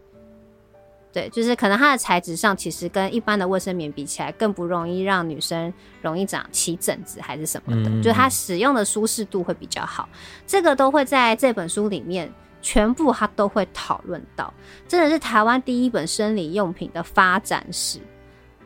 [1.13, 10.09] 对，就是可能它的材质上，其实跟一般的卫生棉比起来，更不容易让女生容易长起疹子还是什么的，嗯、就它使用的舒适度会比较好。
[10.47, 14.53] 这个都会在这本书里面全部他都会讨论到，
[14.87, 17.99] 真的是台湾第一本生理用品的发展史。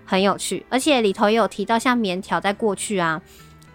[0.06, 3.20] 很有趣，而且里头也有提到，像棉条在过去啊，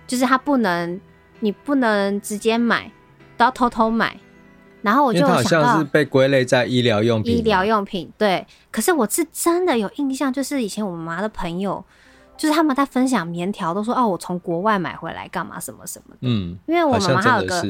[0.05, 1.01] 就是他不能，
[1.39, 2.91] 你不能直接买，
[3.35, 4.15] 都要偷偷买。
[4.81, 7.37] 然后我就好像是被归类在医疗用品。
[7.37, 11.83] 医疗用品对，可是我是真的有印象，就是以前我妈的朋友，
[12.37, 16.19] 就是他们在分享棉条，都说哦，我从国外买回来干嘛什么什么的。
[16.21, 17.61] 嗯，因为我妈妈还有个，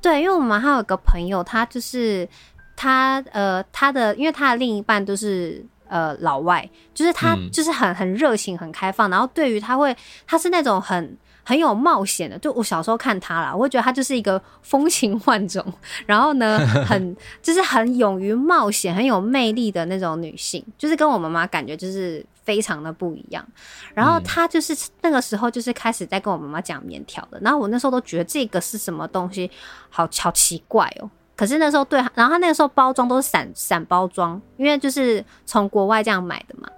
[0.00, 2.28] 对，因为我妈妈还有个朋友，他就是
[2.76, 11.16] 他呃他的，因为他的另一半都是呃老外，就是他就是很很热情很开放，然后对于他会他是那种很。
[11.48, 15.64] 很有冒险的，就我小时候看她啦，我会觉得她就是一个风情 万种，
[16.04, 23.46] 然后呢，很就是很勇于冒险、很有魅力的那种女性，就是跟我妈妈感觉就是非常的不一样。
[23.94, 29.48] 然后她就是那个时候就是开始在跟我妈妈讲棉条的，然后我那时候都觉得这个是什么东西，
[29.88, 31.08] 好好奇怪哦。
[31.36, 36.68] 可是那时候对，然后她那个时候包装都是散散包装，因为就是从国外这样买的嘛，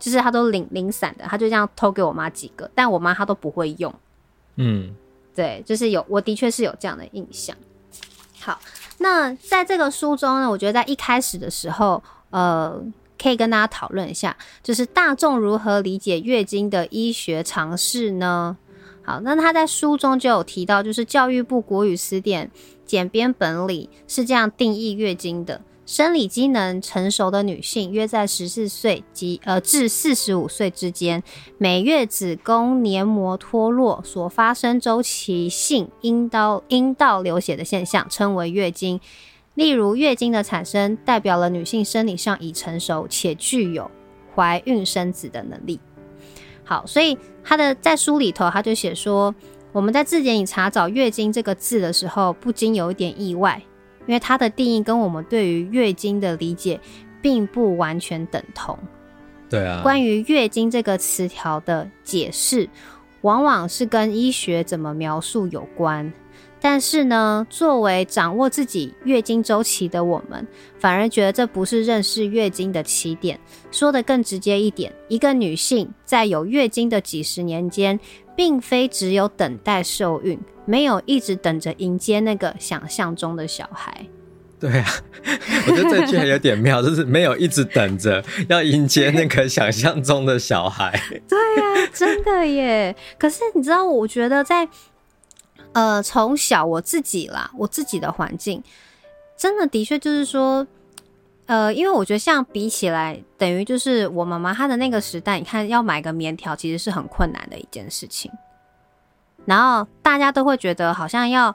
[0.00, 3.94] 就是她都零零散的，她就这样偷给我妈几个，但我妈她都不会用。
[4.56, 4.94] 嗯，
[5.34, 7.56] 对，就是有，我的确是有这样的印象。
[8.40, 8.60] 好，
[8.98, 12.80] 那在这个书中呢，我觉得在一开始的时候，呃，
[13.20, 18.56] 可以跟大家讨论一下，就是大众如何理解月经的医学常识呢？
[19.02, 22.50] 好，那他在书中就有提到，就是教育部国语词典
[22.84, 25.60] 简编本里是这样定义月经的。
[25.86, 31.22] 生理机能成熟的女性，约在十四岁及呃至四十五岁之间，
[31.58, 39.00] 每月子宫黏膜脱落所发生周期性阴道阴道流血的现象，称为月经。
[39.54, 43.88] 例如，月经的产生代表了女性生理上已成熟且具有
[44.34, 45.78] 怀孕生子的能力。
[46.64, 49.32] 好，所以他的在书里头他就写说，
[49.70, 53.62] 我们在字典里查找“月经”这个字的时候，不禁有一点意外。
[54.06, 56.80] 因为它的定义跟我们对于月经的理解
[57.20, 58.78] 并不完全等同。
[59.48, 62.68] 对啊，关于月经这个词条的解释，
[63.20, 66.12] 往往是跟医学怎么描述有关。
[66.58, 70.44] 但是呢，作为掌握自己月经周期的我们，
[70.78, 73.38] 反而觉得这不是认识月经的起点。
[73.70, 78.00] 说的更直接一点，一个女性在有月经的几十年间，
[78.36, 84.06] 并非只有等待受孕，没有一直等着迎接那个想象中的小孩。
[84.60, 84.86] 对啊，
[85.66, 90.92] 我觉得这句还有点妙，就是没有一直等着 要迎接那个想象中的小孩。
[91.28, 92.94] 对啊，真的耶。
[93.18, 94.68] 可是你知道，我觉得在。
[95.72, 98.62] 呃，从小我自己啦，我自己的环境，
[99.36, 100.66] 真的的确就是说，
[101.46, 108.30] 呃，因为我觉得像比起来，等于就是我妈妈她的那个时代，你看要买个棉条其实是很困难的一件事情。
[109.44, 111.54] 然后大家都会觉得好像要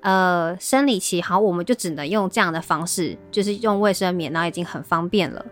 [0.00, 5.44] 呃生理期好，我们就只能用这样的方式，就是用卫生棉，然后已经很方便了。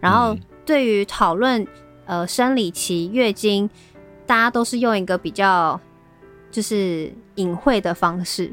[0.00, 1.66] 然后对于讨论
[2.06, 3.68] 呃生理期、月经，
[4.26, 5.80] 大家都是用一个比较。
[6.50, 8.52] 就是隐晦的方式，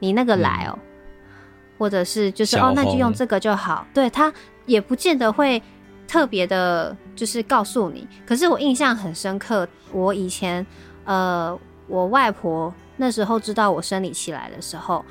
[0.00, 0.76] 你那个来哦、
[1.78, 3.86] 或者是就是哦，那就用这个就好。
[3.92, 4.32] 对，他
[4.64, 5.62] 也不见得会
[6.08, 8.06] 特别的，就是告诉你。
[8.26, 10.64] 可是我印象很深刻，我以前
[11.04, 15.04] 呃，我外婆那时候知道我生理期来的时候，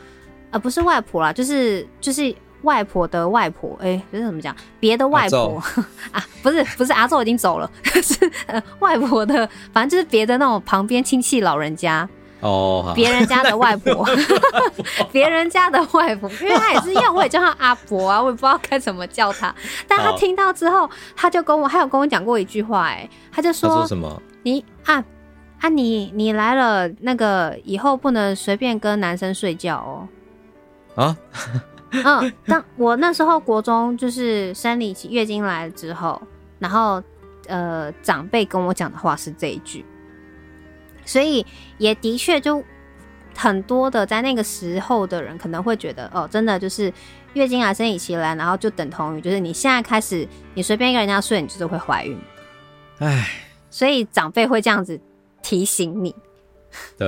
[0.52, 4.56] 呃，不是外婆啦，就是就是外婆的外婆，哎、欸，这是怎么讲？
[4.80, 5.62] 别的外婆
[6.12, 7.70] 啊，不是不是阿祖已经走了，
[8.02, 12.10] 是呃外婆的，反正就是别的那种旁边亲戚老人家。
[12.42, 14.06] 哦，别人家的外婆，
[15.12, 19.54] 别人家的外婆，因为他也是，因为我也叫他阿伯啊，我也不知道该怎么叫他。
[19.88, 24.22] 但他听到之后，他就跟我，还有跟我讲过一句话，哎，他就说，说什么？
[24.44, 25.04] 你啊
[25.62, 31.04] 啊，你你来了，那个以后不能随便跟男生睡觉哦。
[31.04, 31.18] 啊？
[31.92, 36.22] 嗯，当我那时候国中就是生理期月经来了之后，
[36.60, 37.02] 然后
[37.48, 39.86] 呃，长辈跟我讲的话是这一句。
[41.06, 41.46] 所以
[41.78, 42.64] 也的确，就
[43.36, 46.92] 很多的在那个时候的人可能会觉得，哦，真的就是
[47.34, 52.18] 月经来、生理期来，然后就等同于就是你现在开始，你随便跟人家睡，你就是会怀孕。
[53.00, 53.28] 唉，
[53.70, 55.00] 所以长辈会这样子
[55.42, 56.16] 提醒你，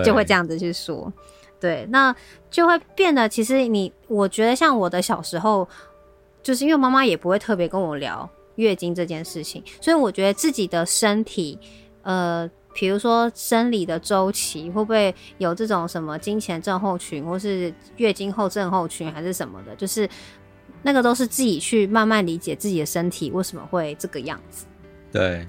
[0.04, 1.12] 就会这样子去说，
[1.60, 2.14] 对，那
[2.52, 5.68] 就会变得其实你，我觉得像我的小时候，
[6.44, 11.58] 就是因为妈妈也不会特别跟我聊月经这件事情，所以我觉得自己的身体，
[12.04, 12.50] 呃。
[12.80, 19.76] 比如说生理的周期会不会有这种什么经前症候群，或是月经后症候群，还是什么的？
[19.76, 20.08] 就是
[20.84, 24.68] 那个都是自己去慢慢理解自己的身体为什么会这个样子。
[25.12, 25.48] 对，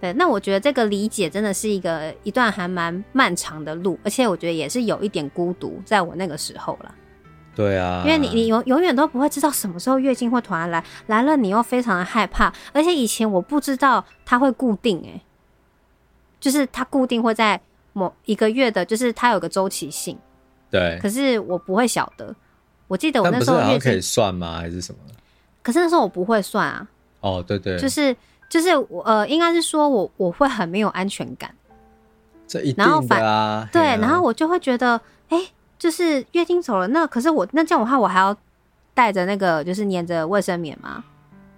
[0.00, 0.12] 对。
[0.14, 6.92] 那我觉得这个理解真的是一个一段还蛮漫长的路，而且我觉得也是有一点孤独，在我那个时候了。
[7.54, 15.22] 对啊，因为你你永永远都不会知道什么时候月经会突然来，来了你又非常的害怕，而且以前我不知道它会固定、欸，诶。
[16.40, 17.60] 就是它固定会在
[17.92, 20.16] 某一个月的，就是它有个周期性。
[20.70, 20.98] 对。
[21.00, 22.34] 可是我不会晓得，
[22.86, 24.58] 我记得我那时候月可以算吗？
[24.58, 24.98] 还是什么？
[25.62, 26.86] 可是那时候我不会算啊。
[27.20, 27.78] 哦，对对。
[27.78, 28.14] 就是
[28.48, 31.54] 就是我呃，应该是说我我会很没有安全感。
[32.46, 32.86] 这一定的啊。
[32.86, 38.36] 然后反对，然后我就会觉得，哎、欸，就是月经走了，那可是我那这样的话，我还要
[38.94, 41.04] 带着那个就是粘着卫生棉吗？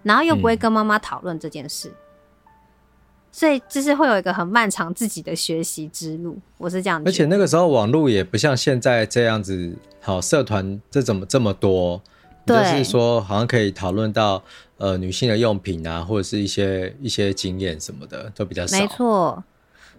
[0.03, 1.89] 然后又不会跟妈妈讨论这件事。
[1.89, 1.95] 嗯
[3.33, 7.01] 所以就是会有一个很漫长自己的学习之路，我是这样。
[7.07, 12.01] 而且那个时候网络也不像现在这样子，好社团这怎么这么多？
[12.45, 14.43] 对，就是说好像可以讨论到
[14.78, 18.78] 呃女性的用品啊，或者是一些一些经验什么的都比较少。
[18.78, 19.45] 没错。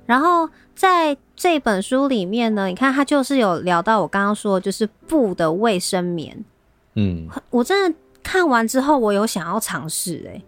[0.05, 6.43] 然后在这本书里面呢，你看他就是有聊到我刚刚说的就是布的卫生棉。
[6.95, 10.41] 嗯，我真的看完之后，我有想要尝试哎。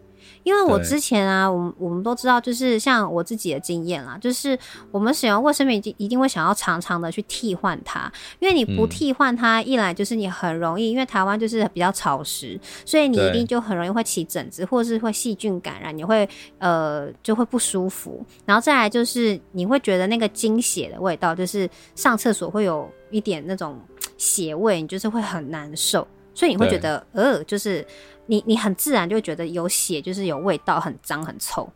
[0.43, 4.57] 因为我之前啊，我们我们都知道，就是像我自己的经验啦，就是
[4.91, 16.27] 我们使用卫生棉一定一定会想要常常的去替换它，因为你不替换它，一来就是你很容易，因为台湾就是比较潮湿，所以你一定就很容易会起疹子，或者是会细菌感染，你会
[16.57, 23.79] 呃就会不舒服，然后再来就是你会觉得那个经血的味道，就是上厕所会有一点那种
[24.17, 27.85] 血味，你就是会很难受，所以你会觉得呃就是。
[28.25, 31.69] 你你很自然就会觉得有血就是有味道，很脏很臭，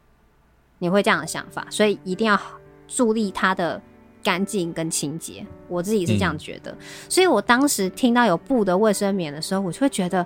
[0.80, 2.40] 你会这样的想法，所以一定要
[2.88, 3.82] 助力它的
[4.24, 5.46] 干净跟清洁。
[5.68, 6.78] 我自己是这样觉得，嗯、
[7.10, 10.26] 所以我当时听到有布的卫生棉的时候，我就会觉得，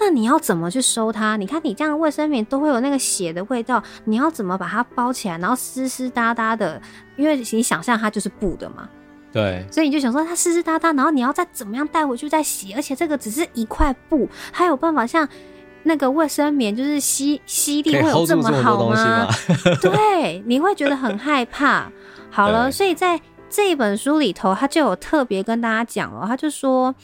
[0.00, 1.36] 那你要怎么去收它？
[1.36, 6.82] 你看你这样的卫生棉都会有那个血的味道，你要怎么把它包起来，然后湿湿哒哒的？
[7.16, 8.90] 因为你想象它就是布的嘛。
[9.34, 15.28] 对，所以你就想说它湿湿哒哒，然后你要再怎么样带回去再洗，而且这个只是一块布，还有办法像
[15.82, 19.26] 那个卫生棉，就是吸吸力会有这么好吗？
[19.26, 19.34] 吗
[19.82, 21.90] 对，你会觉得很害怕。
[22.30, 23.20] 好了，所以在
[23.50, 26.94] 这一本书里头，他就有特别跟大家讲了，他就说，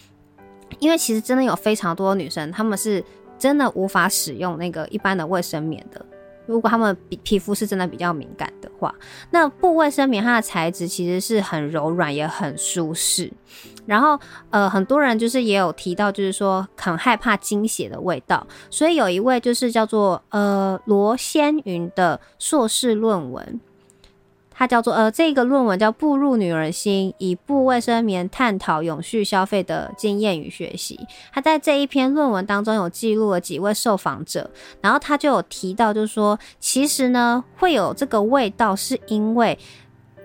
[0.79, 3.05] 因为其实真的有非常多女生，她们是
[3.39, 6.07] 真的无法使用那个一般的卫生棉的。
[6.51, 8.93] 如果他们皮皮肤是真的比较敏感的话，
[9.31, 13.33] 那布卫生棉它的材质其实是很柔软也很舒适。
[13.87, 14.19] 然后
[14.51, 23.61] 呃，很多人就是也有提到，就是说很害怕经血的味道，所以有一位就是叫做呃罗仙云的硕士论文。
[24.61, 31.01] 它叫做呃，这个论文叫《步入女人心：以布卫生棉探讨永续消费的经验与学习》。
[31.33, 34.51] 他在这一篇论文当中有记录了几位受访者，
[34.83, 39.59] 然后他就有提到，就是说，其实呢，会有这个味道，是因为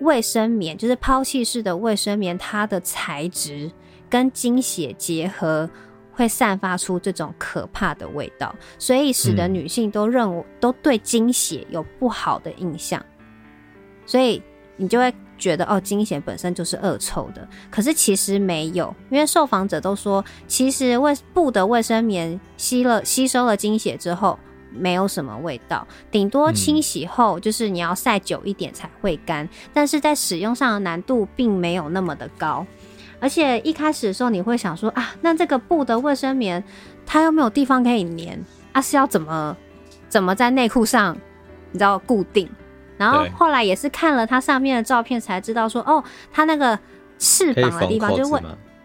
[0.00, 3.72] 卫生棉，就是抛弃式的卫生棉，它的材质
[4.10, 5.66] 跟经血结合，
[6.12, 13.02] 会散发出这种可怕的味道，所以使得女性都认为都对经血有不好的印象。
[14.06, 14.42] 所以
[14.76, 17.46] 你就会觉得哦，经血本身就是恶臭的。
[17.70, 24.38] 可是其实没有，因为受访者都说，其实卫布的卫生棉吸了吸收了精血之后，
[24.70, 29.48] 没有什么味道，顶多清洗后就是你要晒久一点才会干。
[29.72, 32.66] 但是在使用上的难度并没有那么的高。
[33.18, 36.62] 而且一开始的时候你会想说啊，那这个布的卫生棉
[37.06, 38.38] 它又没有地方可以粘，
[38.72, 39.56] 啊是要怎么
[40.08, 41.16] 怎么在内裤上
[41.72, 42.46] 你知道固定？
[42.96, 46.78] 然后后来也是看了它上面的照片才知道说，哦，它那个
[47.18, 48.40] 翅膀的地方就会，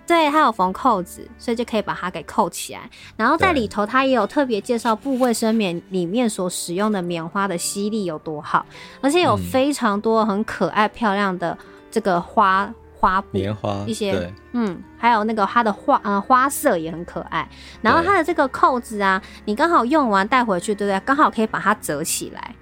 [0.05, 2.81] 对，它有缝扣子，所以就可以把它给扣起来。
[3.15, 8.65] 然后在里头，它也有特别介绍布卫生棉里面所使用的棉花的吸力有多好，
[8.99, 11.57] 而且有非常多很可爱漂亮的
[11.89, 17.47] 这个花花布棉花一些，嗯，还有那个它的花呃花色也很可爱。
[17.81, 20.99] 然后它的这个扣子啊，你刚好用完带回去，对不对？
[21.05, 22.55] 刚好可以把它折起来，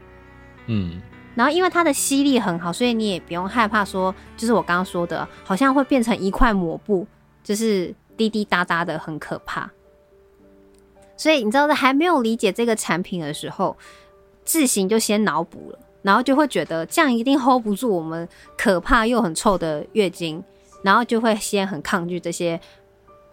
[0.67, 1.01] 嗯。
[1.35, 7.07] 然后因为它的吸力很好，所以你也不用害怕说，就是我刚刚说的，好像会变成一块抹布，
[7.43, 9.69] 就是滴滴答答的，很可怕。
[11.15, 13.77] 所以你知道，在还没有理解这个产品的时候，
[14.43, 18.27] 自行就先脑补了，然后就会觉得这样一定 hold 不住我们
[18.57, 20.43] 可怕又很臭的月经，
[20.81, 22.59] 然后就会先很抗拒这些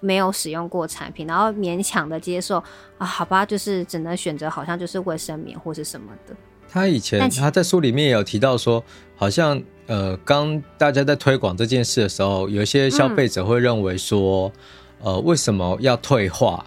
[0.01, 2.63] 没有使用过产品，然后勉强的接受
[2.99, 6.37] 啊，好吧，就是只能选择好像就是卫生棉或是什么的。
[6.69, 8.83] 他以前他在书里面也有提到说，
[9.17, 14.53] 好像呃，刚大家在推广这件事的时候，有一些消费者会认为说，
[15.03, 16.65] 嗯、呃，为什么要退化？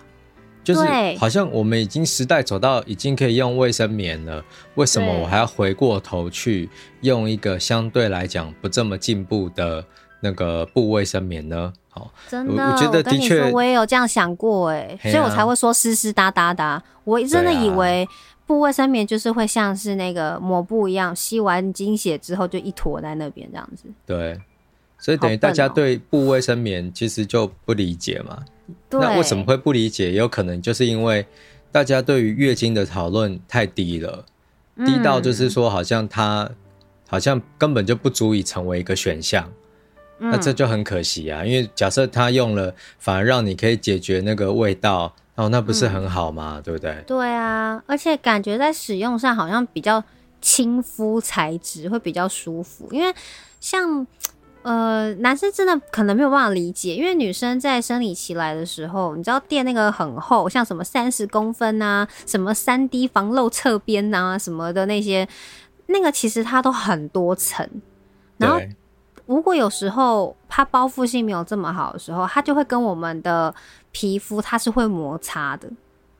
[0.64, 0.82] 就是
[1.18, 4.44] 好像我们已经时代走到已经可以用卫生棉了，
[4.76, 6.70] 为什么我还要回过头去
[7.02, 9.84] 用一个相对来讲不这么进步的
[10.22, 11.74] 那个布卫生棉呢？
[11.90, 16.82] 好，真的，我，我觉得的确，我也有这样想过，哎，所以我才会说湿湿哒哒的。
[17.04, 18.08] 我真的以为。
[18.50, 23.84] 布卫生棉就是会像是那个抹布一样，吸完经血之后就一坨在那边这样子。
[24.08, 24.42] 对，
[24.98, 28.44] 所以等于大家对布卫生棉其实就不理解嘛。
[28.90, 30.14] 对那为什么会不理解？
[30.14, 31.24] 有可能就是因为
[31.72, 34.26] 大家对于月经的讨论太低了，
[34.84, 36.50] 低到就是说好像它
[37.08, 39.48] 好像根本就不足以成为一个选项。
[40.18, 46.56] 那这就很可惜啊，因为假设他用了，反而让你可以解决那个味道，哦，那不是很好吗？
[46.58, 47.02] 嗯、对不对？
[47.08, 50.04] 对啊，而且感觉在使用上好像比较
[50.42, 53.14] 亲肤材质会比较舒服，因为
[53.62, 54.06] 像
[54.64, 65.26] 呃男生真的可能没有办法理解，因为女生在生理期来的时候，你知道垫那个很厚，像什么三十公分啊，什么三 D 防漏侧边啊什么的那些，
[65.88, 67.66] 那个其实它都很多层，
[68.38, 68.60] 然后。
[69.30, 73.54] 如果有时候它包覆性没有这么好的时候，它就会跟我们的
[73.92, 75.70] 皮肤它是会摩擦的。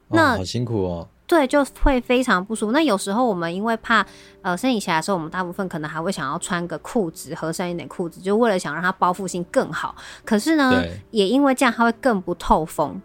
[0.10, 1.08] 那、哦、好辛苦哦。
[1.26, 2.72] 对，就会非常不舒服。
[2.72, 4.06] 那有时候我们因为怕
[4.44, 9.96] 呃生理期来的时候，我们大部分可能还会想要穿个裤子，合身一点裤子，就为了想让它包覆性更好。
[10.24, 13.02] 可是呢，也因为这样它会更不透风。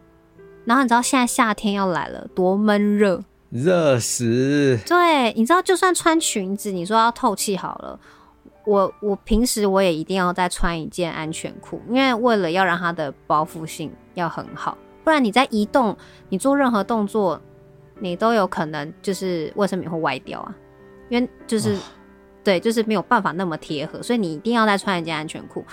[0.67, 4.79] 然后你知道现在夏天要来了，多闷热，热死。
[4.87, 7.99] 对，你知道就算穿裙子，你说要透气好了。
[8.65, 15.97] 我我平时我也一定要再穿一件安全裤，因为为了要让它的包覆性要很好，不然你在移动，
[16.29, 17.41] 你做任何动作，
[18.01, 20.55] 你都有可能就是卫生棉会歪掉啊，
[21.09, 21.77] 因为就是
[22.43, 25.65] 对，就是没有办法那么贴合，所以你一定要再穿一件安全裤。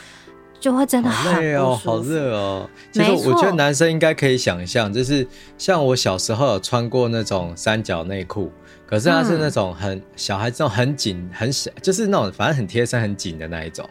[0.60, 2.70] 就会真的很累哦，好热哦。
[2.92, 5.28] 其实我觉得男生应该可以想象，就是
[5.58, 8.52] 像我小时候有穿过那种三角内裤，
[8.92, 13.90] 可是它是那种很小孩子那种很紧很小，就是那种反正很贴身很紧的那一种。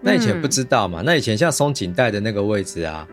[0.00, 3.06] 那以前不知道嘛，那以前像松紧带的那个位置啊。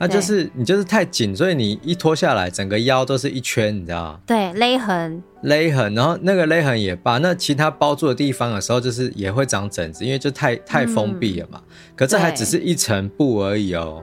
[0.00, 4.20] 它就是你就是太紧，所以你一脱下来，整个腰都是一圈，你知道吗？
[4.24, 11.60] 对，勒痕，勒痕，然后那个勒痕也罢，那其他包住的地方的时候，就是也会长疹子，因为就太太封闭了嘛。
[11.66, 14.02] 嗯、可这还只是一层布而已哦。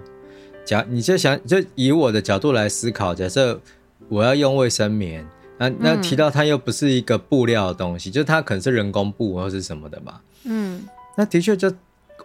[0.63, 3.59] 假你就想，就以我的角度来思考，假设
[4.07, 5.27] 我要用卫生棉，
[5.57, 10.19] 那那提到它又不是一个布料的东西，嗯、就它可能是人工布或是什么的嘛。
[10.43, 10.83] 嗯，
[11.15, 11.71] 那的确就。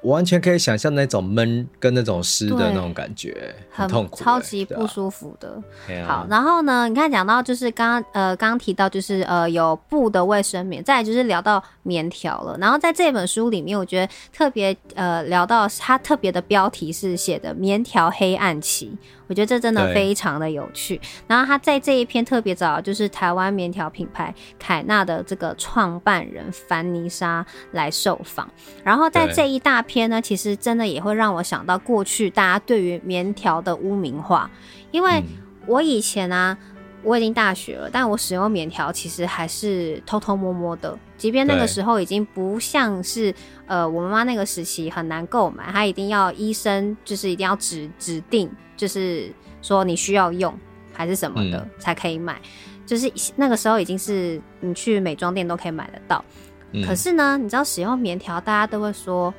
[0.04, 5.62] 完全可以想象那种闷跟那种湿的那种感觉，很痛苦，超级不舒服的。
[6.04, 12.58] 啊、好，然后呢，你看讲到就是刚刚呃刚刚提到就是呃有布的卫生棉，再来就是聊到棉条了。
[12.58, 18.98] 然后在这本书里面，我觉得特别呃聊到它特别的标题是写的“棉条黑暗期”。
[19.32, 21.00] 我觉得这真的非常的有趣。
[21.26, 28.46] 然后他在这一篇特别找就是台湾棉条品牌凯纳的这个创办人凡妮莎来受访。
[28.84, 34.50] 然后在这一大篇呢，其实真的也会让我想到过去大家对于棉条的污名化。
[34.90, 35.22] 因为
[35.66, 36.58] 我以前啊，
[37.02, 40.98] 我已经大学了，但我使用棉条其实还是偷偷摸摸的。
[41.16, 43.34] 即便那个时候已经不像是
[43.66, 48.50] 呃我妈妈那个时期很难购买，她一定要医生就是一定要指指定。
[48.74, 49.30] 就是
[49.60, 50.52] 说你需要用
[50.92, 56.24] 还是什么的才可以买，嗯、就是那个时候已经是你去美妆店都可以买得到。
[56.72, 59.32] 嗯、可是呢，你知道使用棉条，大家都会说，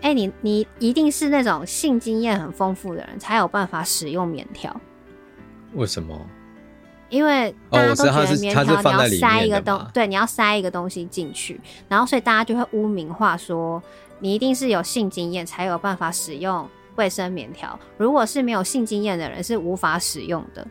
[0.00, 4.74] 哎、欸，你你一定是那种性经验很丰富的人才有办法使用棉条。
[5.74, 6.18] 为什么？
[7.14, 13.82] 因为大家都觉得棉条你要塞一个东，对，你要塞一个东西进去，然后所以大家就会污名化说
[14.18, 16.68] 你一定是有性经验才有办法使用。
[16.96, 20.64] 卫生棉条，如果是没有性经验的人，是无法使用的。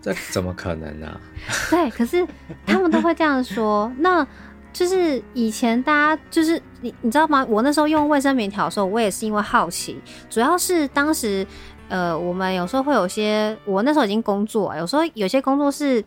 [0.00, 1.20] 这怎么可能呢、啊？
[1.70, 2.26] 对，可是
[2.66, 3.92] 他们都会这样说。
[3.98, 4.26] 那
[4.72, 7.46] 就是以前大家就是你你知道吗？
[7.48, 11.46] 我那时候用卫生棉条的时候，我也是因为好奇，主要是当时
[11.92, 16.02] 呃，我们有时候会有些，我那时候已经工作，有时候有些工作是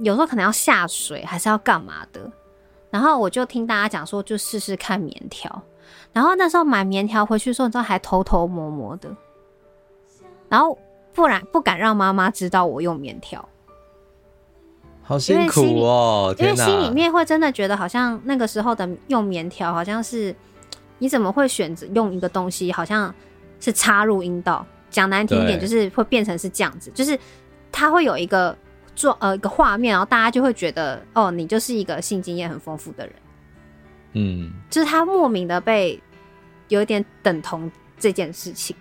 [0.00, 2.30] 有时候可能要下水，还是要干嘛的。
[2.90, 5.62] 然后我就听大家讲说，就试试看棉条。
[6.12, 9.08] 然后那时候买棉条回去的时候，你知道还偷偷摸摸的，
[10.50, 10.76] 然后
[11.14, 13.48] 不然不敢让妈妈知道我用棉条，
[15.02, 16.34] 好辛苦哦！
[16.38, 20.36] 因为心里面会真的觉得好像那个时候的用棉条好像是
[20.98, 23.14] 你怎么会选择用一个东西，好像
[23.60, 27.18] 是插入阴道，讲难听一点就是会变成是这样子，就是
[27.70, 28.56] 他会有一个
[28.94, 33.14] 做呃一个画面，然后大家就会觉得哦，你就是一个性经验很丰富的人。
[34.12, 36.02] 嗯，就是他莫名的被
[36.68, 38.74] 有一点等同这件事情，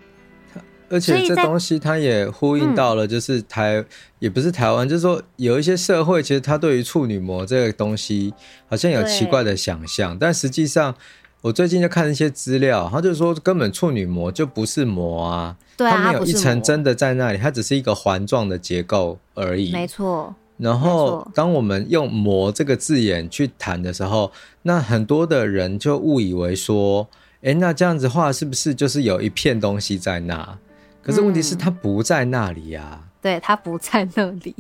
[0.90, 3.86] 而且这东西他也呼应到了，就是台、嗯、
[4.18, 8.34] 也不是台湾，就是说有一些社会其实他对于处女膜这个东西
[8.68, 10.96] 好像有奇怪的想象，但实际上
[11.42, 20.36] 我最近就看一些资料，他就说根本处女膜就不是膜啊，对啊，它没有一层真的在那里，它只是一个环状的结构而已，没错。
[20.58, 24.30] 然后当我们用“膜”这个字眼去谈的时候，
[24.64, 27.08] 那很多的人就误以为说，
[27.42, 30.58] 哎，那这样子的话是不是就是有一片东西在那？
[31.02, 33.08] 可是问题是它不在那里呀、啊。
[33.22, 34.54] 对，它不在那里。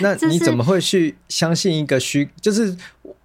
[0.00, 2.28] 那你怎么会去相信一个虚？
[2.42, 2.76] 就是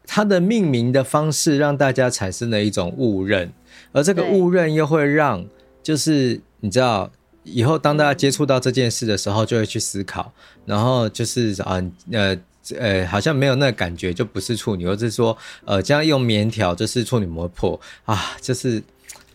[0.06, 3.52] 它的命名的方式让大家产生了一种误认，
[3.92, 5.46] 而这个误认又会让，
[5.82, 7.12] 就是你知道。
[7.46, 10.32] 以后当大家接触到这件事的时候，就会去思考，
[10.66, 11.76] 然后就是啊
[12.10, 12.34] 呃
[12.80, 18.82] 呃，好像没有那个感觉，就不是处女，或者是说呃，这样用棉条就是处女膜破啊，就是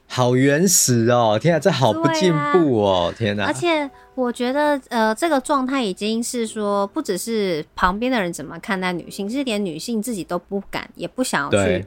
[0.09, 1.39] 好原始哦！
[1.41, 3.13] 天啊，这好不进步哦！
[3.13, 3.45] 啊、天哪！
[3.45, 11.85] 而且我觉得呃，这个状态已经是说，不只是旁边的人怎么看待女性，是连女性自己都不敢，也不想要去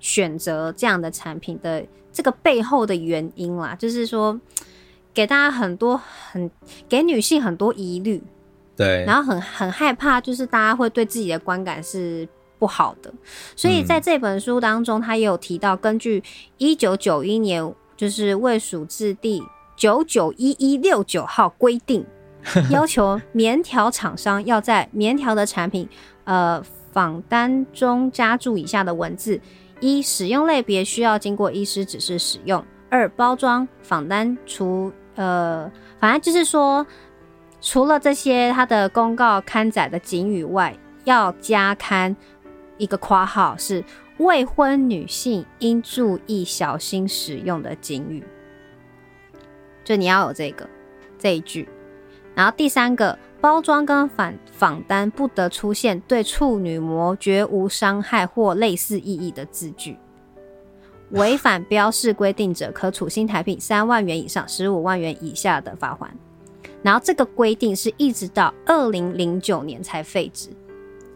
[0.00, 4.40] 选择这样的产品的这个背后的原因啦，就是说。
[5.14, 6.50] 给大家很多很
[6.88, 8.22] 给女性很多疑虑，
[8.74, 12.26] 对，然后很很害怕，就是大家会对自己的观感是
[12.62, 13.12] 不好的，
[13.56, 16.22] 所以在这本书当中，他也有提到，根据
[16.58, 19.42] 一九九一年就是卫署字第
[19.76, 22.06] 九九一一六九号规定，
[22.70, 25.88] 要求棉条厂商要在棉条的产品
[26.22, 29.40] 呃仿单中加注以下的文字：
[29.80, 36.86] 一、使用类别需要经过医师指示使用；二、包装仿单除呃，反正就是说，
[37.60, 40.72] 除了这些它的公告刊载的警语外，
[41.04, 42.14] 要加刊
[42.82, 43.84] 一个括号是
[44.18, 48.24] 未婚女性应注意小心使用的警语，
[49.84, 50.68] 就你要有这个
[51.16, 51.68] 这一句。
[52.34, 59.96] 然后第三个，包装跟仿仿单不得出现对处女膜绝无伤害或类似意义的字句。
[61.10, 66.08] 违反标示规定者，可处新台币三万元以上十五万元以下的罚锾。
[66.82, 70.48] 然后这个规定是一直到二零零九年才废止，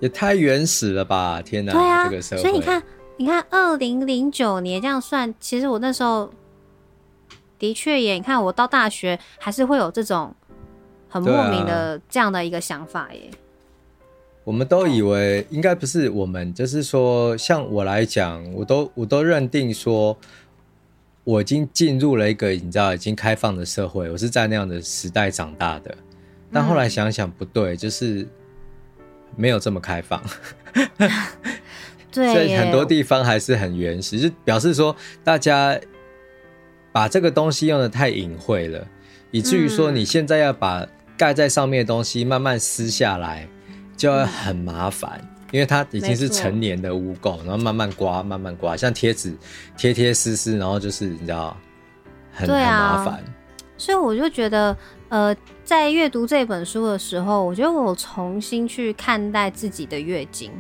[0.01, 1.41] 也太原始了吧！
[1.43, 2.43] 天哪，对啊，这个社会。
[2.43, 2.83] 所以你看，
[3.17, 6.31] 你看二零零九年这样算，其实我那时候
[7.59, 10.35] 的确也，你看我到大学还是会有这种
[11.09, 13.31] 很莫名的这样的一个想法耶。
[14.45, 20.17] 我们都以为应该不是我们，就是说，像我来讲，我都我都认定说，
[21.25, 25.93] 我已经进入了一个你知道已经开放的社会，我是在那样的时代长大的。
[26.53, 28.29] 但后来想想不对，就是
[29.37, 30.21] 没有这么开放。
[32.11, 35.79] 对， 所以很多地方还是很原始，就表示说大家
[36.91, 38.85] 把这个东西用的太隐晦了，
[39.31, 40.85] 以至于说你现在要把
[41.17, 43.47] 盖在上面的东西慢慢撕下来。
[43.97, 45.19] 就会很麻烦，
[45.51, 49.35] 因为它已经是成年的污垢，然后慢慢刮，慢慢刮，像贴纸
[49.75, 51.57] 贴贴撕撕，然后就是你知道，
[52.31, 53.25] 很、啊、很麻烦。
[53.77, 54.77] 所以我就觉得，
[55.09, 60.51] 呃，在阅读这本书的时候，我觉得我重新去看待自己的月经，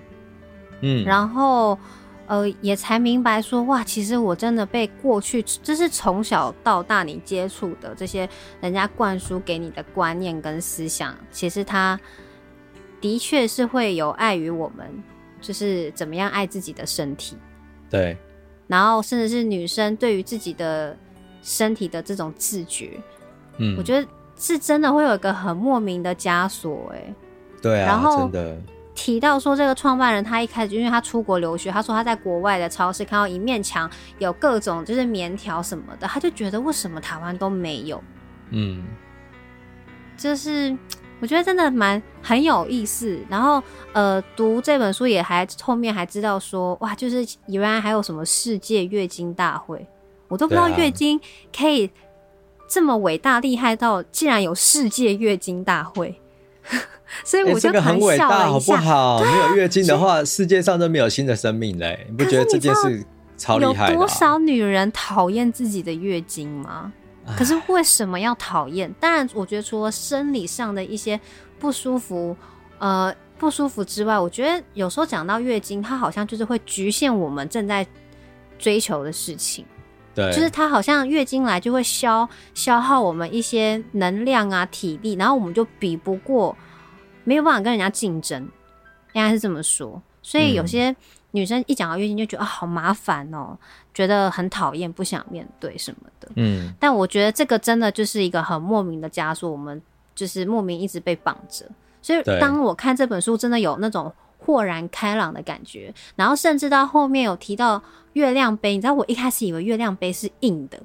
[0.80, 1.78] 嗯，然后
[2.26, 8.28] 呃，也才明白说，哇，其实我真的被过去，这是从小到大你接触的这些
[8.60, 11.98] 人家灌输给你的观念跟思想，其实它。
[12.98, 14.90] 的确是会有碍于我们，
[15.40, 17.36] 就是怎么样爱自己的身体，
[17.90, 18.16] 对，
[18.66, 20.96] 然后甚至是女生对于自己的
[21.46, 22.98] 身体的这种自觉，
[23.58, 24.04] 嗯，我觉得
[24.36, 27.14] 是真的会有一个很莫名的枷锁，哎，
[27.62, 28.58] 对啊，然后真的。
[28.96, 33.88] 提到说这个创办人他一开始因为他出国留学，他说他在国外的超市看到一面墙
[34.18, 38.02] 有各种就是棉条什么的，他就觉得为什么台湾都没有，
[38.50, 38.82] 嗯，
[40.16, 40.76] 就是。
[41.18, 43.62] 我觉得真的蛮很有意思，然后
[43.94, 49.86] 呃，读这本书也还后面还知道说，哇，就是原来还有什么世界月经大会，
[50.28, 51.20] 我都不知道月经
[51.56, 51.90] 可以
[52.68, 56.20] 这么伟大厉害到竟然有世界月经大会，
[57.24, 59.20] 所以我就、欸、这个很伟大，好不好？
[59.22, 63.04] 没有月经的话，世界上都没有新的生命嘞，你不觉得这件事
[63.36, 63.94] 超厉害的？
[63.94, 66.92] 有多少女人讨厌自己的月经吗？
[67.36, 68.92] 可是为什么要讨厌？
[69.00, 71.20] 当然，我觉得除了生理上的一些
[71.58, 72.36] 不舒服，
[72.78, 77.84] 呃，不舒服之外，我觉得有时候讲到月经，它好像就是会局限我们正在
[78.58, 79.64] 追求的事情。
[80.16, 86.56] 对，就是它好像月经来就会消消耗我们一些能量啊、体力，然后我们就比不过，
[87.22, 88.42] 没有办法跟人家竞争，
[89.12, 90.02] 应该是这么说。
[90.22, 90.96] 所以有些
[91.30, 93.56] 女生一讲到月经就觉得好麻烦哦。
[93.94, 96.28] 觉得很讨厌，不想面对什么的。
[96.34, 99.80] 嗯，但我觉得这个真的就是一个很莫名的枷锁，我们
[100.14, 101.64] 就是莫名一直被绑着。
[102.02, 105.92] 所以当我看这本书，真的有那种豁然开朗的感觉。
[106.14, 107.82] 然后甚至到后面有提到
[108.12, 110.78] 月亮杯，你知道我一开始以为月亮杯是硬的。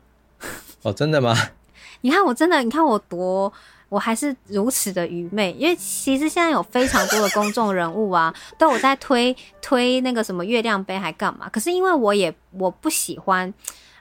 [0.84, 1.36] 哦，真的吗？
[2.02, 3.52] 你看我真的，你看我多
[3.90, 11.48] 我还是如此的愚昧，因为其实现在有非常多的公众人物啊，都有在推推那个什么月亮杯，还干嘛？
[11.50, 13.54] 可是因为我也我不喜欢，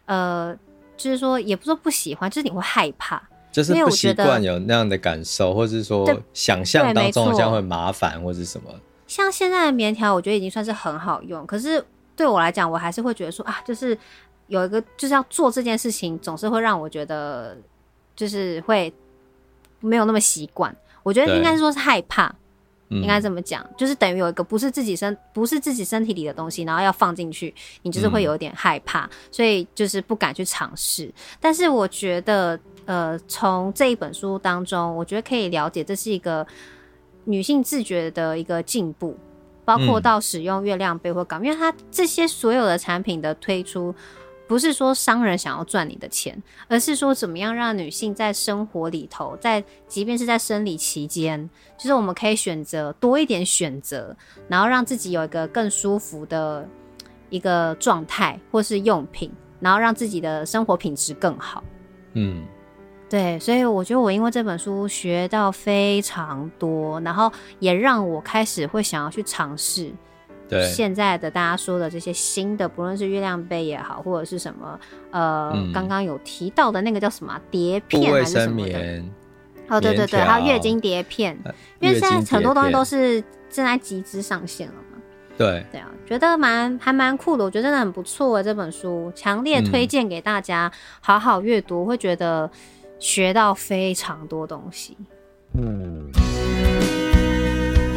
[0.06, 0.56] 呃，
[0.96, 3.20] 就是说也不是说不喜欢，就是你会害怕，
[3.52, 8.70] 就是不习惯有那样的感受，或者是说想象当中这样会麻烦或者什么。
[9.10, 11.84] 像现在的棉条，我觉得已经算是很好用，可是
[12.16, 13.98] 对我来讲，我还是会觉得说啊，就是
[14.46, 17.58] 有一个就是要做这件事情，总是会让我觉得
[18.16, 18.90] 就是会。
[19.82, 22.30] 没有那么习惯，我觉得应该说是害怕，
[22.90, 31.10] 应该这么讲，就是等于有一个不是自己身不是自己身体里的东西，然后要放进去，你就是会有点害怕，嗯、所以就是不敢去尝试。
[31.40, 36.46] 但是我觉得，呃，从这一本书当中，我觉得可以了解这是一个
[37.24, 39.16] 女性自觉的一个进步，
[39.64, 43.94] 包括到使用月亮杯或港，因为它这些所有的产品的推出。
[44.46, 51.48] 不是说商人想要赚你的钱，而是说怎么样让女性在生活里头，在即便是在生理期间，
[51.78, 54.16] 就是我们可以选择多一点选择，
[54.48, 56.68] 然后让自己有一个更舒服的
[57.28, 61.62] 一个状态或是用品，然后让自己的生活品质更好。
[62.14, 62.42] 嗯，
[63.10, 69.90] 对，所以我觉得我因为这本书学到非常多，然后也让我开始会想要去尝试。
[70.48, 74.78] 对现在的大家说的这些新的，不论是月亮杯也好，或者是什么，
[75.10, 79.02] 呃，刚刚、嗯、有提到的那个叫什么碟片还是什么的？
[79.68, 84.98] 哦，对对对，还有月经碟片，呃、因为现在很多东西都是正在集资上线了嘛。
[85.38, 92.50] 对对啊，觉得蛮还蛮酷的，我觉得真的很不错的这本书，强烈推荐给大家好好阅读，嗯、会觉得
[93.00, 94.96] 学到非常多东西。
[95.54, 96.08] 嗯。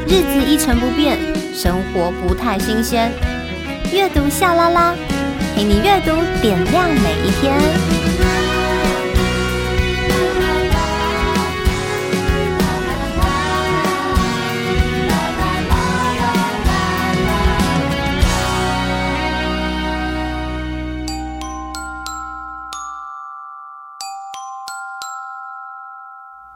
[0.07, 1.17] 日子一成不变，
[1.53, 3.11] 生活不太新鲜。
[3.91, 4.95] 阅读夏拉拉，
[5.55, 7.92] 陪你阅读点亮每一天。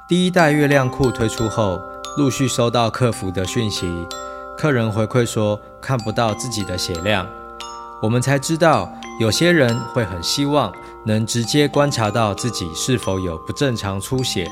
[0.07, 1.81] 第一代月亮裤推出后，
[2.15, 4.07] 陆续收到客服的讯息，
[4.57, 7.27] 客人回馈说看不到自己的血量，
[8.01, 8.89] 我们才知道
[9.19, 10.71] 有些人会很希望
[11.05, 14.49] 能直接观察到自己是否有不正常出血，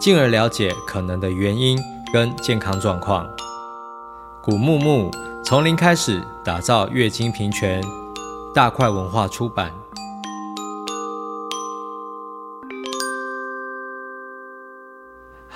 [0.00, 1.78] 进而了解可能的原因
[2.10, 3.28] 跟健康状况。
[4.42, 5.10] 古木木
[5.44, 7.84] 从零开始打造月经平权，
[8.54, 9.70] 大块文化出版。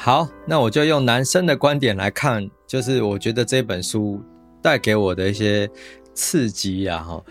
[0.08, 4.18] 好，那我就用男生的观点来看，就是我觉得这本书
[4.62, 5.68] 带给我的一些
[6.14, 7.22] 刺激呀，哈。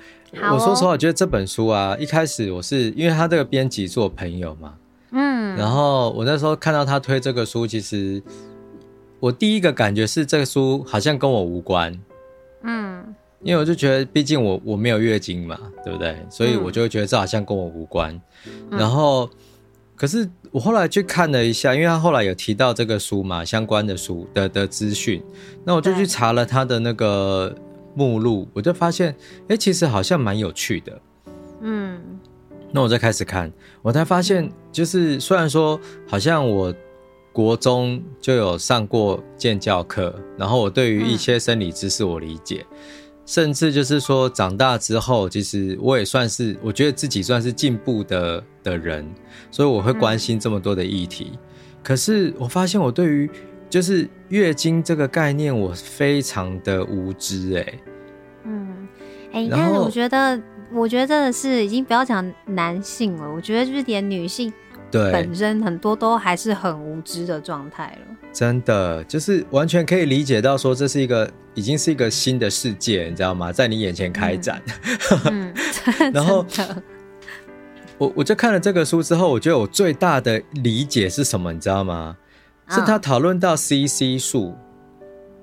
[0.54, 4.76] 我说实话，我觉得这本书啊，一开始我是因为他这个编辑是我朋友嘛，
[5.10, 8.22] 嗯，然后我那时候看到他推这个书，其实
[9.20, 12.00] 我第一个感觉是这个书好像跟我无关，
[12.62, 13.04] 嗯，
[13.42, 16.16] 因为我就觉得，毕竟我我没有月经嘛，对不对？
[16.30, 18.22] 所以我就会觉得这好像跟我无关，
[18.70, 19.28] 然后。
[19.98, 25.22] 可是我后来去看了一下，因为他后来有提到这个书嘛，相关的书的的资讯，
[25.66, 27.54] 那我就去查了他的那个
[27.96, 29.14] 目录，我就发现，
[29.48, 31.02] 哎，其实好像蛮有趣的。
[31.62, 32.00] 嗯，
[32.72, 36.72] 那我再开始看，我才发现，就是虽然说好像我
[37.34, 42.64] 国中就有上过建教课，然后我对于一些生理知识我理解。
[42.70, 42.78] 嗯
[43.28, 49.06] 甚至就是说，长大之后，其实我也算是，我觉得自己算是进步的的人，
[49.52, 51.32] 所以我会关心这么多的议题。
[51.34, 51.40] 嗯、
[51.84, 53.30] 可是我发现，我对于
[53.70, 57.60] 就是月经这个概念，我非常的无知、欸。
[57.60, 57.80] 哎，
[58.46, 58.88] 嗯，
[59.34, 64.52] 哎、欸，但是我觉得，我觉得真的是已经不要讲男性了，我觉得就是连女性。
[64.98, 68.16] 对，本身很多都还是很无知的状态了。
[68.34, 73.52] 真的，就是完全可以理解到说，这是一个已经是一个新的世界，你知道吗？
[73.52, 74.62] 在你眼前开展。
[75.26, 75.54] 嗯，
[76.00, 76.46] 嗯然后
[77.98, 81.52] 我我就看了这个书之后，我觉得我最大的理解是什么？
[81.52, 82.16] 你知道吗？
[82.70, 84.54] 是他讨论到 CC 数。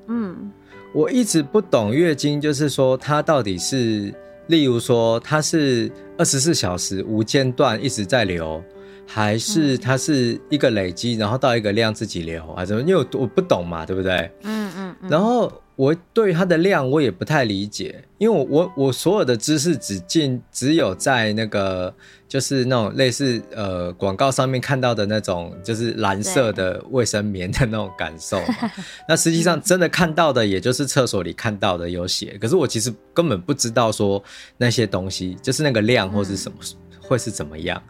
[0.08, 0.52] 嗯，
[0.92, 4.14] 我一直不懂月经，就是说它到底是，
[4.48, 8.62] 例如说它是二十四小时无间断一直在流。
[9.06, 12.64] 还是它是一个累积，然后到一个量自己流啊？
[12.64, 12.82] 怎么？
[12.82, 14.30] 因为我我不懂嘛，对不对？
[14.42, 14.96] 嗯嗯。
[15.08, 21.94] 然后我对它的量我也不太理解，因为我我我所有的知识只进只有在那个
[22.28, 28.40] 就是那种类似呃广告上面看到的那种，就是蓝色的卫生棉的那种感受。
[29.08, 34.22] 那实际上真的看到的，也就是厕所里看到的有写，可是我其实根本不知道说
[34.56, 36.58] 那些东西就是那个量或是什么。
[37.06, 37.82] 会是怎么样。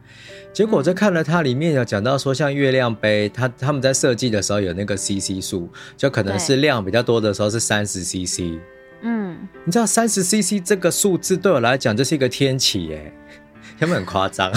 [0.55, 8.61] 结果我在看了它里面有讲到说，像月亮杯，它他们在设计的时候有那个 CC 数，就可能是量比较多的时候是三十 CC。
[9.00, 13.12] 嗯，你知道三十 CC 这个数字对我来讲就是一个天启耶，
[13.80, 14.52] 有没有很夸张？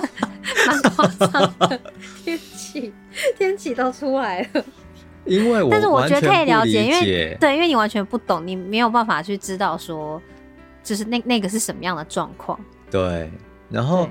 [0.66, 1.80] 蛮夸张的，
[2.24, 2.94] 天启
[3.36, 4.64] 天启都出来了。
[5.26, 10.20] 因为我但是我觉得可以了解，因为对，因为你完全不懂，你没有办法去知道说，
[10.82, 12.58] 就是那那个是什么样的状况。
[12.90, 13.30] 对，
[13.68, 14.08] 然后。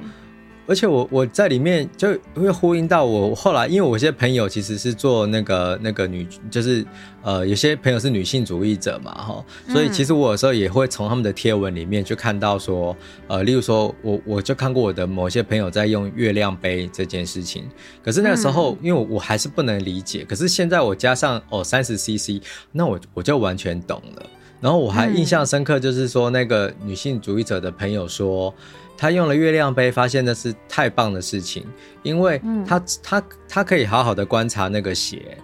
[0.66, 6.86] 而且我我在里面就会呼应到我后来，因为我有些朋友其实是做那个那个女，就是
[7.22, 12.96] 呃有些朋友是女性主义者嘛，哈，所以其实我有时候也会从他们的贴文里面去看到说，
[13.28, 17.66] 呃，例如说我我就看过我的某些朋友在用月亮杯这件事情，
[18.02, 22.42] 可是那个时候因为我还是不能理解，可是现在我加上哦三十 CC，
[22.72, 24.26] 那我我就完全懂了。
[24.62, 28.54] 然后我还印象深刻，就是说那个女性主义者的朋友说。
[28.98, 31.66] 他用了月亮杯，发现那是太棒的事情，
[32.04, 35.38] 因为他、嗯、他他可以好好的观察那个血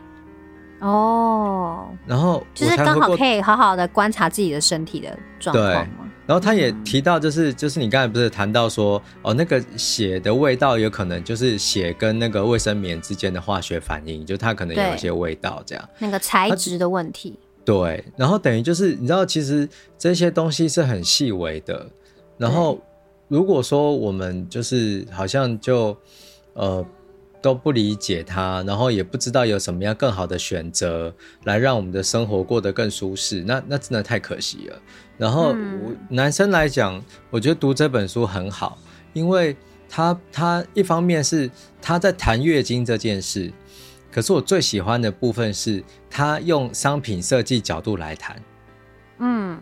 [0.80, 5.66] 哦，然后就是刚好可以好好的观察自己的身体的状况。
[5.66, 5.74] 对，
[6.26, 17.38] 然后他也提到，就是就是你刚才不是谈到说，哦，那个血的味道有可能就是血跟那个卫生棉之间的化学反应，就它可能有一些味道这样，那个材质的问题。
[17.66, 21.86] 对，然后等于就是你知道，其实这些东西是很细微的，
[22.38, 22.80] 然后。
[23.30, 25.96] 如果说我们就是好像就
[26.54, 26.86] 呃
[27.42, 31.14] 都不理解它，然后也不知道有什么样更好的选择
[31.46, 34.82] 来让我们的生活过得更舒适，那那真的太可惜了。
[35.18, 38.78] 然后我男生来讲，我觉得读这本书很好，
[39.14, 39.56] 因为
[39.88, 41.50] 他他一方面是
[41.82, 43.54] 他在谈月经这件事，
[44.12, 48.42] 可是我最喜欢的部分是他用商品设计角度来谈。
[49.20, 49.60] 嗯，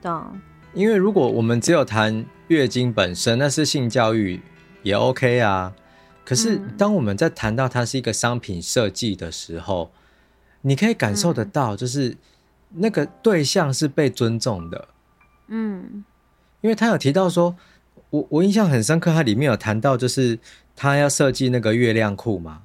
[0.00, 0.40] 懂。
[0.72, 4.40] 因为如果我们只有谈月经本身，那是性教育
[4.82, 5.74] 也 OK 啊。
[6.24, 9.90] 可是当我们在谈到它是一个商品设计的时候，
[10.62, 12.16] 你可以感受得到，就是
[12.70, 14.88] 那个对象是被尊重的。
[15.48, 16.04] 嗯，
[16.62, 17.54] 因为他有提到说，
[18.10, 20.38] 我我印象很深刻，他里面有谈到，就是
[20.74, 22.62] 他要设计那个月亮裤嘛。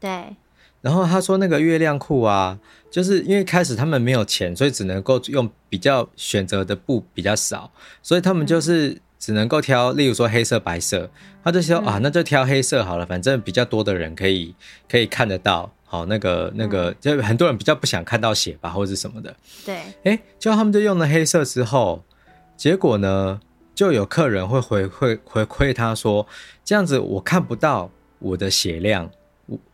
[0.00, 0.36] 对。
[0.80, 2.58] 然后他说那个月亮裤啊，
[2.90, 7.72] 就是因为开始他们没有钱，所以只能够用比较选择的布比较少，
[8.02, 11.08] 所以他们就是只能够挑，例如说黑色、白色。
[11.42, 14.54] 他就说啊，那就挑黑色好了，反正比较多的人可以
[14.86, 15.72] 可以看得到。
[15.86, 19.34] 好，那个那个，就很多人比较不想看到血吧，或者是什么的。
[19.64, 19.80] 对。
[20.02, 22.04] 哎，就他们就用了黑色之后，
[22.54, 23.40] 结果呢，
[23.74, 26.26] 就有客人会回回回馈他说，
[26.62, 29.10] 这样子我看不到我的血量。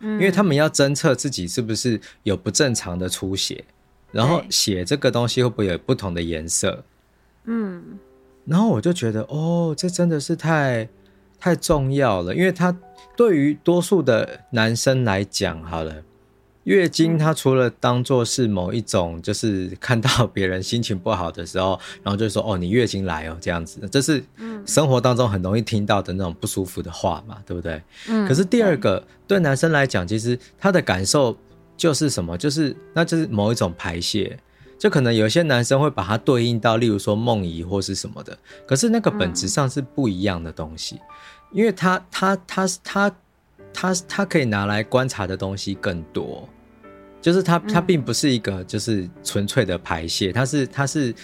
[0.00, 3.64] 因为他们要侦测自己是不是有不正常的出血，
[4.10, 6.84] 然后血这个东西会不会有不同的颜色？
[7.44, 7.96] 嗯，
[8.50, 10.88] 然后我就觉得，哦，这真的是太
[11.38, 12.76] 太重要了，因为他
[13.16, 16.02] 对于多数的男生来讲，好了。
[16.64, 24.22] 月经，它除了当做是某一种，就是看到别人心情不好的时候， 然后就说：“哦，你月经来哦，这样子。”这是
[24.66, 27.82] 生活当中很容易听到的那种不舒服的话嘛，对不对？
[28.08, 28.28] 嗯。
[28.28, 31.34] 可是第二个，对男生来讲，其实他的感受
[31.78, 32.36] 就是什么？
[32.36, 34.38] 就是那就是某一种排泄，
[34.80, 38.36] 就可能有些男生会把它对应到，例如说梦遗或是什么的。
[38.66, 40.98] 可是那个本质上是不一样的东西，
[41.52, 43.12] 因为他他他他。
[43.72, 46.48] 它它可以拿来观察的东西更多，
[47.22, 51.14] 就是它它并不是一个就是纯粹的排泄，它是它是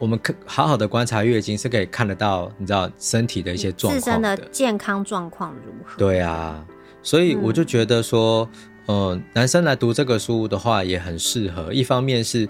[0.00, 5.96] 我们可好好的观察月经是可以看得到，你知道身体的一些状况，自身的健康状况如何？
[5.96, 6.66] 对啊，
[7.04, 8.50] 所以我就觉得说，
[8.86, 12.48] 嗯、呃，男生来读这个书的话也很适合，一方面是。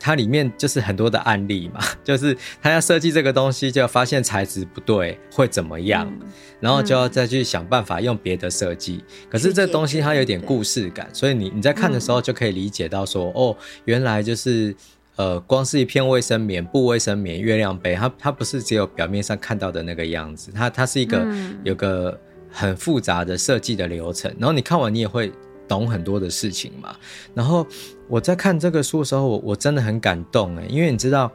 [0.00, 6.26] 它里面就是很多的案例嘛， 就是他要设计这个东西，就要发现材质不对会怎么样，嗯、
[6.60, 9.04] 然后就要再去想办法用别的设计。
[9.08, 14.74] 嗯、可是这东西它有点故事感，所以你你在看的时候就可以理解到说，嗯、哦，原来就是
[15.16, 22.16] 呃，光是一片卫生棉、布卫生棉、月亮杯，它它不是只有表面上看到的那个样子，它它是一个、嗯、有个
[22.52, 24.32] 很复杂的设计的流程。
[24.38, 25.32] 然后你看完你也会
[25.68, 26.96] 懂很多的事情嘛，
[27.34, 27.64] 然后。
[28.10, 31.30] 我在看这个书的时候，我我真的很感动哎，因为你知道，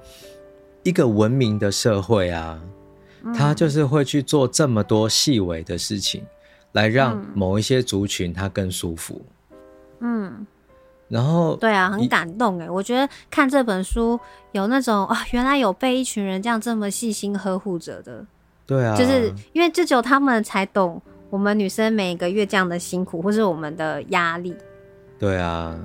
[0.81, 2.59] 一个文明的社会啊，
[3.35, 6.23] 他就是会去做这么多细微的事情，
[6.71, 9.21] 来让某一些族群他更舒服。
[9.99, 10.47] 嗯，
[11.07, 14.19] 然后对啊，很感动哎，我觉得看这本书
[14.53, 18.25] 有那种啊，原来有被一群人这样这么细心呵护着的。
[18.65, 20.99] 对啊，就是因为这只有他们才懂
[21.33, 24.55] 我们女生每个月这样的辛苦，或是我们的压力。
[25.17, 25.75] 对啊。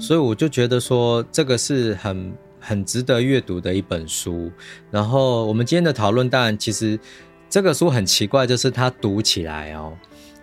[0.00, 4.50] 所以我就觉得说，这个是很很值得阅读的一本书。
[4.90, 6.98] 然后我们今天的讨论，当然其实
[7.48, 9.92] 这个书很奇怪，就是它读起来哦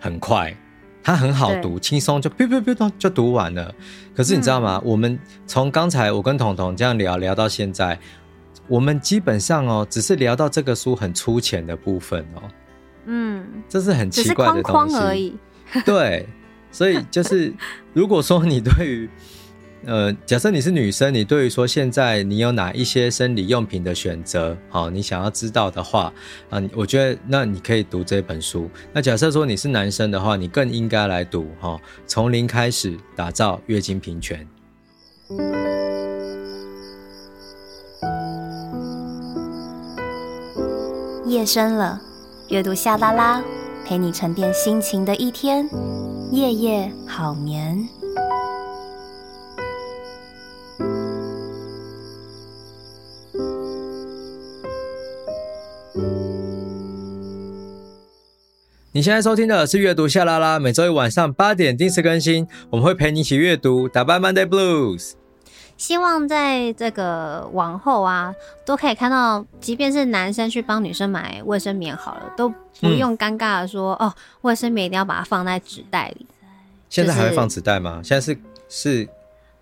[0.00, 0.56] 很快，
[1.02, 3.74] 它很好读，轻松就噗噗噗就读完了。
[4.16, 4.80] 可是你知道吗？
[4.82, 7.98] 嗯、我们从刚才我跟彤彤这样聊聊到现在，
[8.66, 12.40] 我们基本上哦只是聊到这个书很粗浅的部分哦。
[13.06, 15.36] 嗯，这是很奇怪的东西框框而已。
[15.84, 16.26] 对，
[16.70, 17.52] 所以就是
[17.92, 19.08] 如果说你对于。
[19.86, 26.10] 呃，假设你是女生，你对于说现在你有哪一些生理用品的选择，好，你想要知道的话，
[26.48, 28.70] 啊，我觉得那你可以读这本书。
[28.94, 34.48] 那假设说你是男生的话，你更应该来读哈，从零开始打造月经平权。
[41.26, 42.00] 夜深了，
[42.48, 43.42] 阅读夏拉拉，
[43.86, 45.66] 陪你沉淀心情的一天，
[46.30, 47.88] 夜夜好眠。
[58.92, 65.12] 你现在收听的是阅读夏拉拉，每周一晚上八点定时更新，我们会陪你一起阅读，打败 Monday Blues。
[65.76, 72.48] 希望在这个往后啊，都可以看到，即便是男生去帮女生买卫生棉好了，都
[72.80, 76.26] 不用尴尬的说、嗯、哦，卫生棉一定要把它放在纸袋里。
[76.88, 78.00] 现在还会放纸袋吗？
[78.04, 79.08] 现在是是，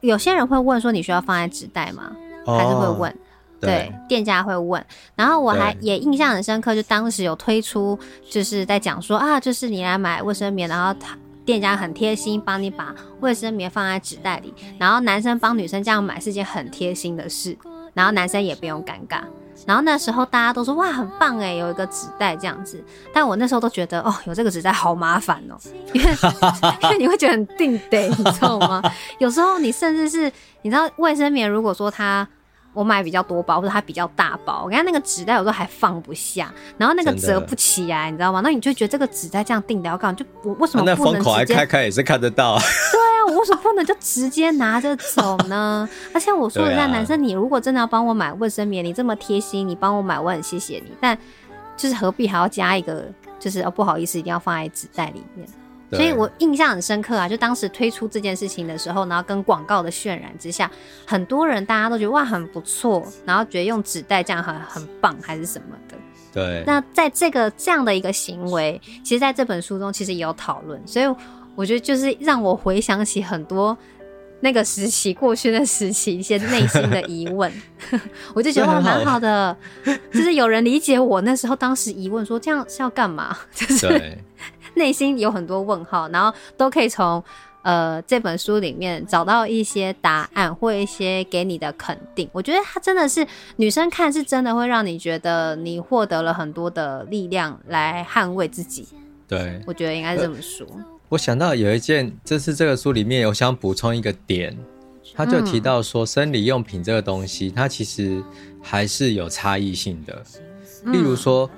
[0.00, 2.12] 有些人会问说，你需要放在纸袋吗？
[2.44, 3.18] 哦、还是会问？
[3.60, 4.84] 对，店家会问，
[5.14, 7.96] 然后我还也印象很深刻，就当时有推出，
[8.28, 17.56] 就是在讲说啊，就是你来买卫生棉，然后他店家很贴心，帮你把卫生棉放在纸袋里，然后男生帮女生这样买是件很贴心的事，
[17.94, 19.22] 然后男生也不用尴尬，
[19.66, 22.82] 然后那时候大家都说哇，很棒哎，有一个纸袋这样子，
[23.12, 25.56] 但我那时候都觉得哦，有这个纸袋好麻烦哦，
[25.92, 26.10] 因为
[26.82, 28.82] 因为你会觉得很定得，你知道吗？
[29.18, 30.30] 有时候你甚至是
[30.62, 32.26] 你知道卫生棉，如果说它。
[32.72, 38.40] 我买比较多包，或者它比较大包，我看那个纸袋有时候还放不下，然后那个折不起来，你知道吗？
[38.42, 40.16] 那你就觉得这个纸袋这样定的要干嘛？
[40.18, 41.04] 就我为什么不能直接？
[41.04, 42.56] 那封口还开开也是看得到。
[42.92, 45.88] 对啊，我为什么不能就直接拿着走呢？
[46.14, 50.92] 而且我说一下，男生，你如果真的要帮我买卫生棉，你这么贴心，你帮我买，我很谢谢你。
[51.00, 51.16] 但
[51.76, 53.04] 就是何必还要加一个？
[53.38, 55.46] 就是哦，不好意思，一定要放在纸袋里面。
[55.92, 60.70] 所以我印象很深刻啊，就当时推出这件事情的时候，然后跟广告的渲染之下，
[61.06, 65.96] 很多人大家都觉得哇很不错，然后觉得用纸袋这样很很棒还是什么的。
[66.32, 66.64] 对。
[66.66, 71.06] 那在这个这样的一个行为，其实在这本书中其实也有讨论，所以
[71.54, 73.76] 我觉得就是让我回想起很多
[74.42, 77.50] 那个时期过去的时期一些内心的疑问，
[78.34, 79.56] 我就觉得哇蛮好的，
[80.12, 84.18] 就是有人理解我那时候当时疑问说这样是要干嘛， 就是。
[84.74, 87.22] 内心有很多问号，然后都可以从
[87.60, 92.26] 呃这本书里面找到一些答案或一些给你的肯定。
[92.32, 93.26] 我觉得它真的是
[93.56, 98.88] 女生看是真的会让你觉得你获得了很多的力量来捍卫自己。
[99.28, 100.66] 对，我觉得应该是这么说。
[101.12, 104.56] 我想到有一件，这是这个书里面有想补充一个点，
[105.14, 108.24] 他就提到说生理用品这个东西，它其实
[108.62, 110.22] 还是有差异性的，
[110.86, 111.50] 例如说。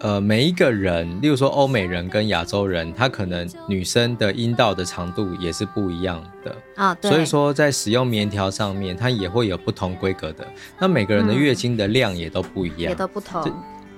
[0.00, 7.10] 呃，每一个人，例如说欧美人跟亚洲人，他可能女生的阴道的长度也是不一样的啊，对。
[7.10, 10.46] 所以说在使用棉条上面，它也会有不同规格的。
[10.78, 13.52] 那每个人的月经的量也都不一样，也都不同。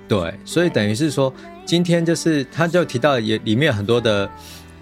[0.07, 1.31] 对，所以等于是说，
[1.67, 4.27] 今天就是他就提到也里面有很多的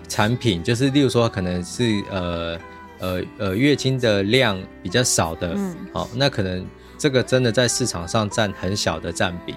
[0.10, 2.60] 产品，就是例如说可能是呃
[3.00, 6.66] 呃呃月经的量比较少的，嗯，好，那可能
[6.98, 9.56] 这个真的在市场上占很小的占比。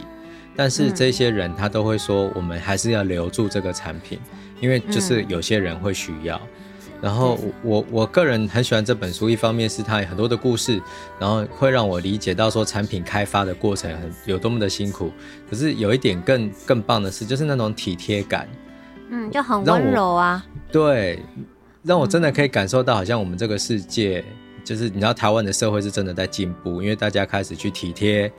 [0.55, 4.19] 但是这些人他都会说，我们还是要留住这个产品，
[4.61, 6.39] 因为就是有些人会需要。
[7.01, 10.81] 然后我我个人很喜欢这本书，一方面是它有很多的故事，
[11.19, 15.11] 然后会让我理解到说产品开发的过程很有多么的辛苦。
[15.51, 18.47] 可是有一点更更棒的是，就是那种体贴感，
[19.13, 20.45] 嗯，就很温柔啊。
[20.73, 21.23] 对，
[21.85, 24.25] 让我真的可以感受到，好像我们这个世界，
[24.65, 28.33] 就是你知道台湾的社会是真的在进步，因为大家开始去体贴。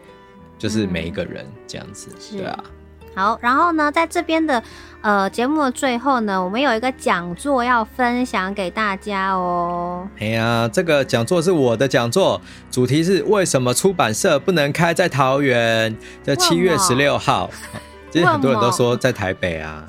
[0.55, 2.63] 就是每一个人这样子，嗯、对啊。
[3.15, 4.63] 好，然后呢，在这边的
[5.01, 10.07] 呃节目的最后呢，我们有一个讲座要分享给大家哦。
[10.19, 12.39] 哎呀，这个讲座是我的讲座，
[12.71, 15.93] 主题是为什么出版社不能开在桃园？
[16.21, 17.49] 在七月十六号。
[18.13, 19.83] 其实很多人都说在台北啊，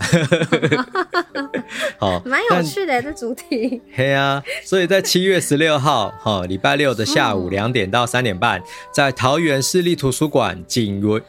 [2.00, 3.82] 好，蛮有趣的这主题。
[3.94, 11.22] 嘿啊，所以在七月十六号， 哈，礼拜六的下午两点到三点半，在桃园市立图书馆锦文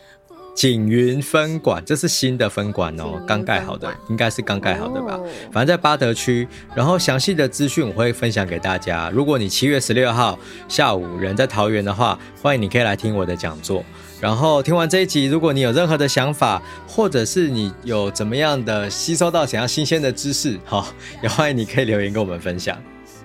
[0.56, 5.16] 景云分馆，这是新的分馆哦，刚盖好的，应该是刚盖好的吧？
[5.20, 6.48] 哦、反正在八德区。
[6.74, 9.10] 然后详细的资讯我会分享给大家。
[9.14, 10.40] 如果你七月十六号
[10.70, 13.84] 下午人在桃园的话，欢迎你可以来听我的讲座。
[14.26, 20.88] 然后听完这一集，如果你有任何的想法，或者是你有怎么样的吸收到想要新鲜的知识，好，
[21.22, 22.76] 也欢迎你可以留言跟我们分享。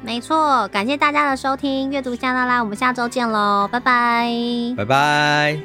[0.03, 4.30] 没错，感谢大家的收听，阅读夏 LaLa，我们下周见喽，拜拜，
[4.76, 5.59] 拜拜。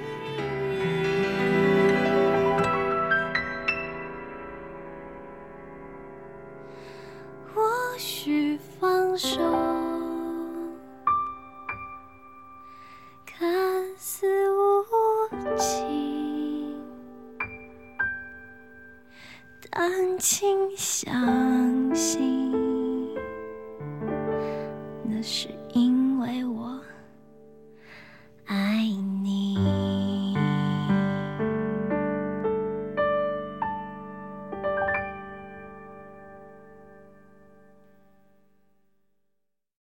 [7.54, 7.62] 或
[7.98, 9.38] 许放手，
[13.26, 13.46] 看
[13.98, 14.84] 似无
[15.56, 16.74] 请
[19.70, 23.14] 单亲，相信
[25.04, 26.82] 那是因为我
[28.46, 28.88] 爱
[29.24, 30.05] 你。